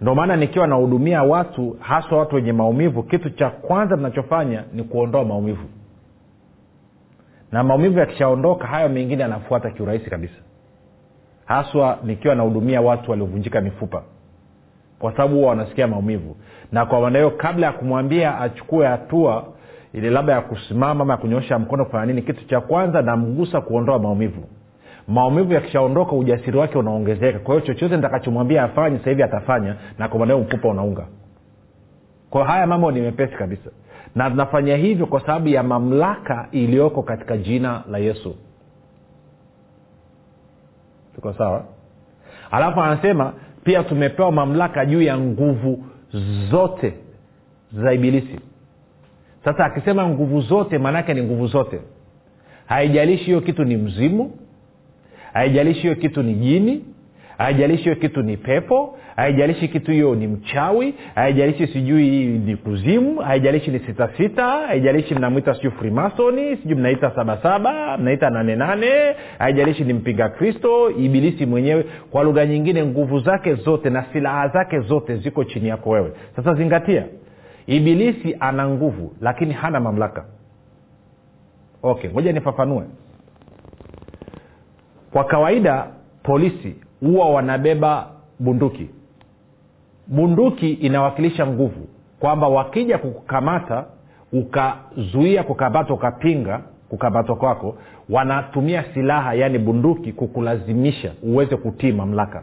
Ndo 0.00 0.14
maana 0.14 0.36
nikiwa 0.36 0.66
nahudumia 0.66 1.22
watu 1.22 1.76
haswa 1.80 2.18
watu 2.18 2.36
wenye 2.36 2.52
maumivu 2.52 3.02
kitu 3.02 3.30
cha 3.30 3.50
kwanza 3.50 3.96
tunachofanya 3.96 4.64
ni 4.72 4.82
kuondoa 4.82 5.24
maumivu. 5.24 5.68
Na 7.52 7.62
maumivu 7.64 7.98
yakishaondoka 7.98 8.66
hayo 8.66 8.88
mengine 8.88 9.22
yanafuata 9.22 9.70
kiurahisi 9.70 10.10
kabisa. 10.10 10.34
Haswa 11.44 11.98
nikiwa 12.04 12.34
nahudumia 12.34 12.80
watu 12.80 13.10
waliovunjika 13.10 13.60
mifupa. 13.60 14.02
Kwa 14.98 15.12
sababu 15.12 15.34
huwa 15.36 15.48
wanasikia 15.48 15.86
maumivu. 15.86 16.36
Na 16.72 16.86
kwa 16.86 17.00
maana 17.00 17.18
hiyo 17.18 17.30
kabla 17.30 17.66
ya 17.66 17.72
kumwambia 17.72 18.38
achukue 18.40 18.86
hatua 18.86 19.53
ili 19.94 20.10
labda 20.10 20.32
ya 20.32 20.40
kusimama 20.40 21.02
ama 21.02 21.12
ya 21.12 21.16
kunyoosha 21.16 21.58
mkono 21.58 21.84
kufanya 21.84 22.06
nini 22.06 22.22
kitu 22.22 22.44
cha 22.46 22.60
kwanza 22.60 23.02
namgusa 23.02 23.60
kuondoa 23.60 23.98
maumivu. 23.98 24.44
Maumivu 25.08 25.52
yakishaondoka 25.52 26.12
ujasiri 26.12 26.58
wake 26.58 26.78
unaongezeka. 26.78 27.38
Kwa 27.38 27.54
hiyo 27.54 27.66
chochote 27.66 27.96
nitakachomwambia 27.96 28.62
afanye 28.62 28.98
hivi 29.04 29.22
atafanya 29.22 29.76
na 29.98 30.08
kwa 30.08 30.18
maana 30.18 30.36
mfupa 30.38 30.68
unaunga. 30.68 31.06
Kwa 32.30 32.44
haya 32.44 32.66
mambo 32.66 32.92
ni 32.92 33.00
mepesi 33.00 33.34
kabisa. 33.36 33.70
Na 34.14 34.28
nafanya 34.28 34.76
hivyo 34.76 35.06
kwa 35.06 35.20
sababu 35.20 35.48
ya 35.48 35.62
mamlaka 35.62 36.48
iliyoko 36.52 37.02
katika 37.02 37.36
jina 37.36 37.82
la 37.90 37.98
yesu. 37.98 38.36
Tuko 41.14 41.32
sawa? 41.32 41.64
Alafu 42.50 42.80
anasema 42.80 43.32
pia 43.64 43.82
tumepewa 43.82 44.32
mamlaka 44.32 44.86
juu 44.86 45.02
ya 45.02 45.18
nguvu 45.18 45.84
zote 46.50 46.94
za 47.72 47.92
ibilisi 47.92 48.40
sasa 49.44 49.64
akisema 49.64 50.08
nguvu 50.08 50.40
zote 50.40 50.78
maanaake 50.78 51.14
ni 51.14 51.22
nguvu 51.22 51.46
zote. 51.46 51.80
Haijalishi 52.66 53.24
hiyo 53.24 53.40
kitu 53.40 53.64
ni 53.64 53.76
mzimu 53.76 54.32
haijalishi 55.32 55.80
hiyo 55.80 55.94
kitu 55.94 56.22
ni 56.22 56.34
jini 56.34 56.84
haijalishi 57.38 57.82
hiyo 57.84 57.96
kitu 57.96 58.22
ni 58.22 58.36
pepo 58.36 58.98
haijalishi 59.16 59.68
kitu 59.68 59.90
hiyo 59.90 60.14
ni 60.14 60.26
mchawi 60.26 60.94
haijalishi 61.14 61.66
sijui 61.66 62.26
ni 62.26 62.56
kuzimu 62.56 63.16
haijalishi 63.20 63.70
ni 63.70 63.78
sitasita 63.78 64.46
haijalishi 64.46 65.14
mnamwita 65.14 65.54
sijui 65.54 65.70
frimasoni 65.70 66.56
sijui 66.56 66.74
mnaita 66.78 67.10
sabasaba 67.10 67.98
mnaita 67.98 68.30
nanenane 68.30 68.90
haijalishi 69.38 69.84
ni 69.84 69.92
mpinga 69.92 70.28
kristo 70.28 70.90
ibilisi 70.90 71.46
mwenyewe. 71.46 71.84
Kwa 72.10 72.24
lugha 72.24 72.46
nyingine 72.46 72.84
nguvu 72.84 73.18
zake 73.18 73.54
zote 73.54 73.90
na 73.90 74.04
silaha 74.12 74.48
zake 74.48 74.80
zote 74.80 75.16
ziko 75.16 75.44
chini 75.44 75.68
yako 75.68 75.90
wewe. 75.90 76.12
Sasa 76.36 76.54
zingatia 76.54 77.04
ibilisi 77.66 78.36
ana 78.40 78.68
nguvu 78.68 79.12
lakini 79.20 79.52
hana 79.54 79.80
mamlaka. 79.80 80.24
Okay 81.82 82.10
ngoja 82.10 82.32
nifafanue. 82.32 82.84
Kwa 85.12 85.24
kawaida 85.24 85.86
polisi 86.22 86.76
huwa 87.00 87.30
wanabeba 87.30 88.10
bunduki. 88.38 88.90
Bunduki 90.06 90.72
inawakilisha 90.72 91.46
nguvu 91.46 91.88
kwamba 92.20 92.48
wakija 92.48 92.98
kukukamata 92.98 93.84
ukazuia 94.32 95.42
kukamatwa 95.42 95.96
ukapinga 95.96 96.60
kukamatwa 96.88 97.36
kwako 97.36 97.76
wanatumia 98.10 98.84
silaha 98.94 99.34
yaani 99.34 99.58
bunduki 99.58 100.12
kukulazimisha 100.12 101.12
uweze 101.22 101.56
kutii 101.56 101.92
mamlaka. 101.92 102.42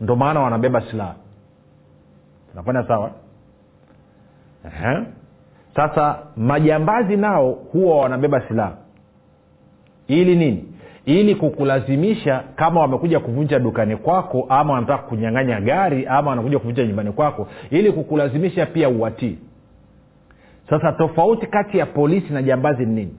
Ndo 0.00 0.16
maana 0.16 0.40
wanabeba 0.40 0.80
silaha. 0.90 1.14
Nakwenda 2.54 2.88
sawa 2.88 3.10
Ehe. 4.64 4.98
sasa 5.76 6.18
majambazi 6.36 7.16
nao 7.16 7.50
huwa 7.52 7.96
wanabeba 7.96 8.40
silaha. 8.48 8.76
Ili 10.08 10.36
nini? 10.36 10.64
Ili 11.04 11.34
kukulazimisha 11.34 12.44
kama 12.56 12.80
wamekuja 12.80 13.20
kuvunja 13.20 13.58
dukani 13.58 13.96
kwako 13.96 14.46
ama 14.48 14.72
wanataka 14.74 15.02
kunyang'anya 15.02 15.60
gari 15.60 16.06
ama 16.06 16.30
wanakuja 16.30 16.58
kuvunja 16.58 16.86
nyumbani 16.86 17.12
kwako 17.12 17.48
ili 17.70 17.92
kukulazimisha 17.92 18.66
pia 18.66 18.88
uwatii. 18.88 19.38
Sasa 20.70 20.92
tofauti 20.92 21.46
kati 21.46 21.78
ya 21.78 21.86
polisi 21.86 22.32
na 22.32 22.42
jambazi 22.42 22.86
ni 22.86 22.94
nini? 22.94 23.14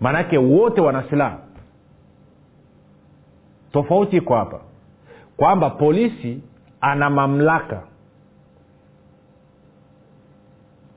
Maanake 0.00 0.38
wote 0.38 0.80
wana 0.80 1.02
silaha. 1.10 1.38
Tofauti 3.72 4.16
iko 4.16 4.34
hapa. 4.36 4.60
Kwamba 5.36 5.70
polisi 5.70 6.42
ana 6.80 7.10
mamlaka 7.10 7.82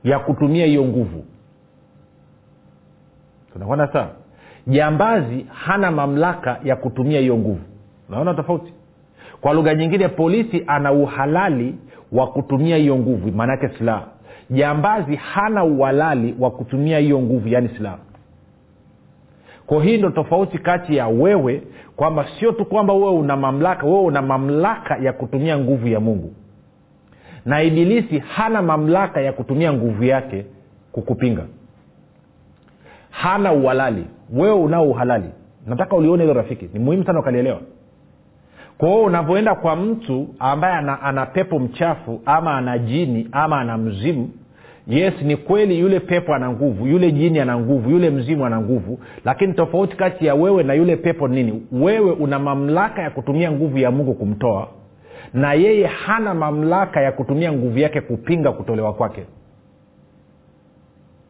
ya 0.04 0.18
kutumia 0.18 0.66
hiyo 0.66 0.84
nguvu. 0.84 1.24
Tunakwenda 3.52 3.92
sawa 3.92 4.08
jambazi 4.66 5.46
hana 5.52 5.90
mamlaka 5.90 6.60
ya 6.64 6.76
kutumia 6.76 7.20
hiyo 7.20 7.36
nguvu. 7.36 7.60
Unaona 8.08 8.34
tofauti. 8.34 8.72
Kwa 9.40 9.52
lugha 9.54 9.74
nyingine 9.74 10.08
polisi 10.08 10.64
ana 10.66 10.92
uhalali 10.92 11.74
wa 12.12 12.26
kutumia 12.26 12.76
hiyo 12.76 12.96
nguvu 12.96 13.32
maanaake 13.32 13.68
silaha. 13.68 14.06
Jambazi 14.50 15.16
hana 15.16 15.64
uhalali 15.64 16.34
wa 16.40 16.50
kutumia 16.50 16.98
hiyo 16.98 17.20
nguvu 17.20 17.48
yaani 17.48 17.68
silaha. 17.76 17.98
Ko 19.66 19.80
hii 19.80 19.96
ndo 19.98 20.10
tofauti 20.10 20.58
kati 20.58 20.96
ya 20.96 21.06
wewe 21.08 21.62
kwamba 21.96 22.26
sio 22.38 22.52
tu 22.52 22.64
kwamba 22.64 22.92
wewe 22.94 23.10
una 23.10 23.36
mamlaka 23.36 23.86
wewe 23.86 24.00
una 24.00 24.22
mamlaka 24.22 24.96
ya 24.96 25.12
kutumia 25.12 25.58
nguvu 25.58 25.88
ya 25.88 26.00
mungu 26.00 26.32
na 27.44 27.62
ibilisi 27.62 28.18
hana 28.18 28.62
mamlaka 28.62 29.20
ya 29.20 29.32
kutumia 29.32 29.72
nguvu 29.72 30.04
yake 30.04 30.44
kukupinga. 30.92 31.42
Hana 33.10 33.52
uhalali. 33.52 34.04
Wewe 34.32 34.54
unao 34.54 34.90
uhalali. 34.90 35.28
Nataka 35.66 35.96
ulione 35.96 36.22
hilo 36.22 36.34
rafiki. 36.34 36.68
Ni 36.72 36.78
muhimu 36.80 37.04
sana 37.04 37.20
ukalielewa. 37.20 37.60
Kwa 38.78 38.88
hiyo 38.88 39.02
unavyoenda 39.04 39.54
kwa 39.54 39.76
mtu 39.76 40.28
ambaye 40.38 40.74
ana, 40.74 41.02
ana 41.02 41.26
pepo 41.26 41.58
mchafu 41.58 42.20
ama 42.26 42.56
ana 42.56 42.78
jini 42.78 43.28
ama 43.32 43.60
ana 43.60 43.78
mzimu 43.78 44.30
yes 44.86 45.14
ni 45.22 45.36
kweli 45.36 45.78
yule 45.78 46.00
pepo 46.00 46.34
ana 46.34 46.50
nguvu 46.50 46.86
yule 46.86 47.12
jini 47.12 47.40
ana 47.40 47.58
nguvu 47.58 47.90
yule 47.90 48.10
mzimu 48.10 48.46
ana 48.46 48.60
nguvu 48.60 48.98
lakini 49.24 49.52
tofauti 49.52 49.96
kati 49.96 50.26
ya 50.26 50.34
wewe 50.34 50.62
na 50.62 50.74
yule 50.74 50.96
pepo 50.96 51.28
nini? 51.28 51.62
Wewe 51.72 52.10
una 52.12 52.38
mamlaka 52.38 53.02
ya 53.02 53.10
kutumia 53.10 53.52
nguvu 53.52 53.78
ya 53.78 53.90
mungu 53.90 54.14
kumtoa 54.14 54.68
na 55.34 55.52
yeye 55.52 55.86
hana 55.86 56.34
mamlaka 56.34 57.00
ya 57.00 57.12
kutumia 57.12 57.52
nguvu 57.52 57.78
yake 57.78 58.00
kupinga 58.00 58.52
kutolewa 58.52 58.92
kwake. 58.94 59.26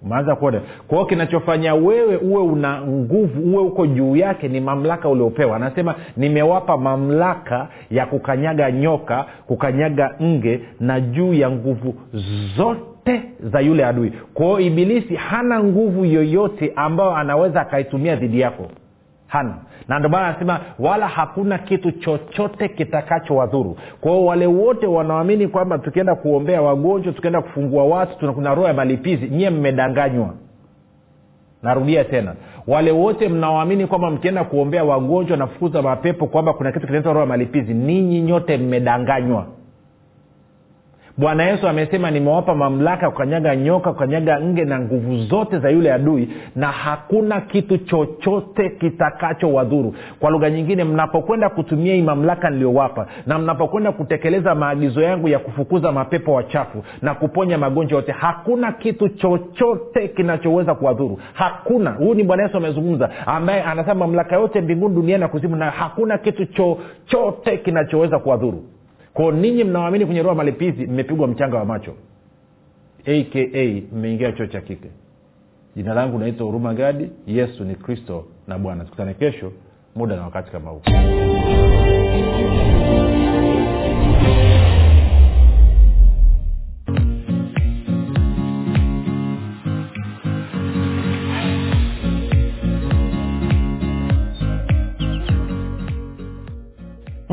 Umeanza 0.02 0.36
kuona? 0.36 0.60
Kwa 0.88 1.06
kinachofanya 1.06 1.74
wewe 1.74 2.16
uwe 2.16 2.42
una 2.42 2.80
nguvu 2.82 3.40
uwe 3.52 3.62
uko 3.62 3.86
juu 3.86 4.16
yake 4.16 4.48
ni 4.48 4.60
mamlaka 4.60 5.08
uliopewa. 5.08 5.56
Anasema 5.56 5.94
nimewapa 6.16 6.76
mamlaka 6.76 7.68
ya 7.90 8.06
kukanyaga 8.06 8.70
nyoka 8.72 9.24
kukanyaga 9.46 10.14
nge 10.22 10.60
na 10.80 11.00
juu 11.00 11.34
ya 11.34 11.50
nguvu 11.50 11.94
zote 12.56 13.22
za 13.52 13.60
yule 13.60 13.84
adui. 13.84 14.12
Kwa 14.34 14.46
hiyo 14.46 14.60
ibilisi 14.60 15.16
hana 15.16 15.62
nguvu 15.64 16.04
yoyote 16.04 16.72
ambayo 16.76 17.16
anaweza 17.16 17.60
akaitumia 17.60 18.16
dhidi 18.16 18.40
yako. 18.40 18.66
Hana 19.26 19.54
na 19.88 19.98
ndio 19.98 20.10
maana 20.10 20.26
anasema 20.28 20.60
wala 20.78 21.08
hakuna 21.08 21.58
kitu 21.58 21.90
chochote 21.92 22.68
kitakachowadhuru 22.68 23.76
kwa 24.00 24.10
hiyo 24.12 24.24
wale 24.24 24.46
wote 24.46 24.86
wanaamini 24.86 25.48
kwamba 25.48 25.78
tukienda 25.78 26.14
kuombea 26.14 26.62
wagonjwa 26.62 27.12
tukienda 27.12 27.42
kufungua 27.42 27.84
watu 27.84 28.34
kuna 28.34 28.54
roho 28.54 28.68
ya 28.68 28.74
malipizi 28.74 29.28
nyie 29.28 29.50
mmedanganywa. 29.50 30.34
Narudia 31.62 32.04
tena. 32.04 32.34
Wale 32.66 32.90
wote 32.90 33.28
mnaoamini 33.28 33.86
kwamba 33.86 34.10
mkienda 34.10 34.44
kuombea 34.44 34.84
wagonjwa 34.84 35.36
na 35.36 35.46
fukuza 35.46 35.82
mapepo 35.82 36.26
kwamba 36.26 36.52
kuna 36.52 36.72
kitu 36.72 36.86
kinaitwa 36.86 37.12
roho 37.12 37.20
ya 37.20 37.26
malipizi 37.26 37.74
ninyi 37.74 38.20
nyote 38.20 38.56
mmedanganywa 38.58 39.46
bwana 41.18 41.44
yesu 41.44 41.68
amesema 41.68 42.10
nimewapa 42.10 42.54
mamlaka 42.54 43.04
ya 43.06 43.10
kukanyaga 43.10 43.56
nyoka 43.56 43.92
kukanyaga 43.92 44.40
nge 44.40 44.64
na 44.64 44.80
nguvu 44.80 45.16
zote 45.18 45.58
za 45.58 45.70
yule 45.70 45.92
adui 45.92 46.28
na 46.56 46.66
hakuna 46.66 47.40
kitu 47.40 47.78
chochote 47.78 48.68
kitakachowadhuru 48.70 49.94
kwa 50.20 50.30
lugha 50.30 50.50
nyingine 50.50 50.84
mnapokwenda 50.84 51.48
kutumia 51.48 51.94
hii 51.94 52.02
mamlaka 52.02 52.50
niliyowapa 52.50 53.06
na 53.26 53.38
mnapokwenda 53.38 53.92
kutekeleza 53.92 54.54
maagizo 54.54 55.02
yangu 55.02 55.28
ya 55.28 55.38
kufukuza 55.38 55.92
mapepo 55.92 56.32
wachafu 56.32 56.84
na 57.02 57.14
kuponya 57.14 57.58
magonjwa 57.58 57.96
yote 57.96 58.12
hakuna 58.12 58.72
kitu 58.72 59.08
chochote 59.08 60.08
kinachoweza 60.08 60.74
kuwadhuru. 60.74 61.18
Hakuna. 61.34 61.90
Huyu 61.90 62.14
ni 62.14 62.22
bwana 62.24 62.42
yesu 62.42 62.56
amezungumza 62.56 63.10
ambaye 63.26 63.62
anasema 63.62 63.94
mamlaka 63.94 64.36
yote 64.36 64.60
mbinguni 64.60 64.94
duniani 64.94 65.20
na 65.20 65.28
kuzimu 65.28 65.56
na 65.56 65.70
hakuna 65.70 66.18
kitu 66.18 66.46
chochote 66.46 67.56
kinachoweza 67.56 68.18
kuwadhuru 68.18 68.62
kwao 69.14 69.32
ninyi 69.32 69.64
mnaoamini 69.64 70.06
kwenye 70.06 70.22
roho 70.22 70.34
malipizi 70.34 70.86
mmepigwa 70.86 71.28
mchanga 71.28 71.56
wa 71.58 71.64
macho. 71.64 71.94
Aka 73.00 73.40
mmeingia 73.92 74.32
choo 74.32 74.46
cha 74.46 74.60
kike. 74.60 74.88
Jina 75.76 75.94
langu 75.94 76.18
naitwa 76.18 76.46
huruma 76.46 76.74
gadi. 76.74 77.10
Yesu 77.26 77.64
ni 77.64 77.74
kristo 77.74 78.24
na 78.46 78.58
bwana. 78.58 78.84
Tukutane 78.84 79.14
kesho 79.14 79.52
muda 79.96 80.16
na 80.16 80.22
wakati 80.22 80.50
kama 80.50 80.70
huu 80.70 80.80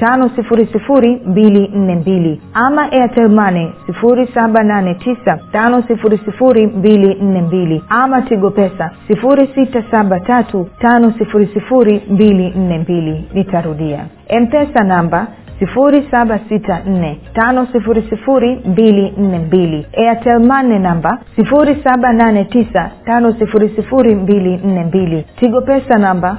tano 0.00 0.30
sifuri 0.36 0.66
sifuri 0.66 1.20
mbili 1.26 1.68
nne 1.74 1.94
mbili. 1.94 2.40
Ama 2.54 2.92
airtelmane 2.92 3.72
sifuri 3.86 4.26
saba 4.34 4.62
nane 4.62 4.94
tisa 4.94 5.38
tano 5.52 5.82
sifuri 5.82 6.18
sifuri 6.18 6.66
mbili 6.66 7.14
nne 7.14 7.40
mbili. 7.42 7.82
Ama 7.88 8.22
tigo 8.22 8.50
pesa 8.50 8.90
sifuri 9.08 9.46
sita 9.54 9.82
saba 9.90 10.20
tatu 10.20 10.68
tano 10.78 11.12
sifuri 11.18 11.46
sifuri 11.46 12.02
mbili 12.10 12.50
nne 12.56 12.78
mbili. 12.78 13.24
Nitarudia. 13.34 14.04
Mpesa 14.40 14.84
namba 14.84 15.26
sifuri 15.58 16.06
saba 16.10 16.38
sita 16.48 16.80
nne 16.86 17.18
tano 17.34 17.66
sifuri 17.72 18.02
sifuri 18.10 18.60
mbili 18.66 19.12
nne 19.18 19.38
mbili. 19.38 19.86
Airtelmane 19.96 20.78
namba 20.78 21.18
sifuri 21.36 21.76
saba 21.84 22.12
nane 22.12 22.44
tisa 22.44 22.90
tano 23.04 23.32
sifuri 23.32 23.68
sifuri 23.68 24.14
mbili 24.14 24.56
nne 24.64 24.84
mbili. 24.84 25.24
Tigo 25.40 25.60
pesa 25.60 25.98
namba 25.98 26.38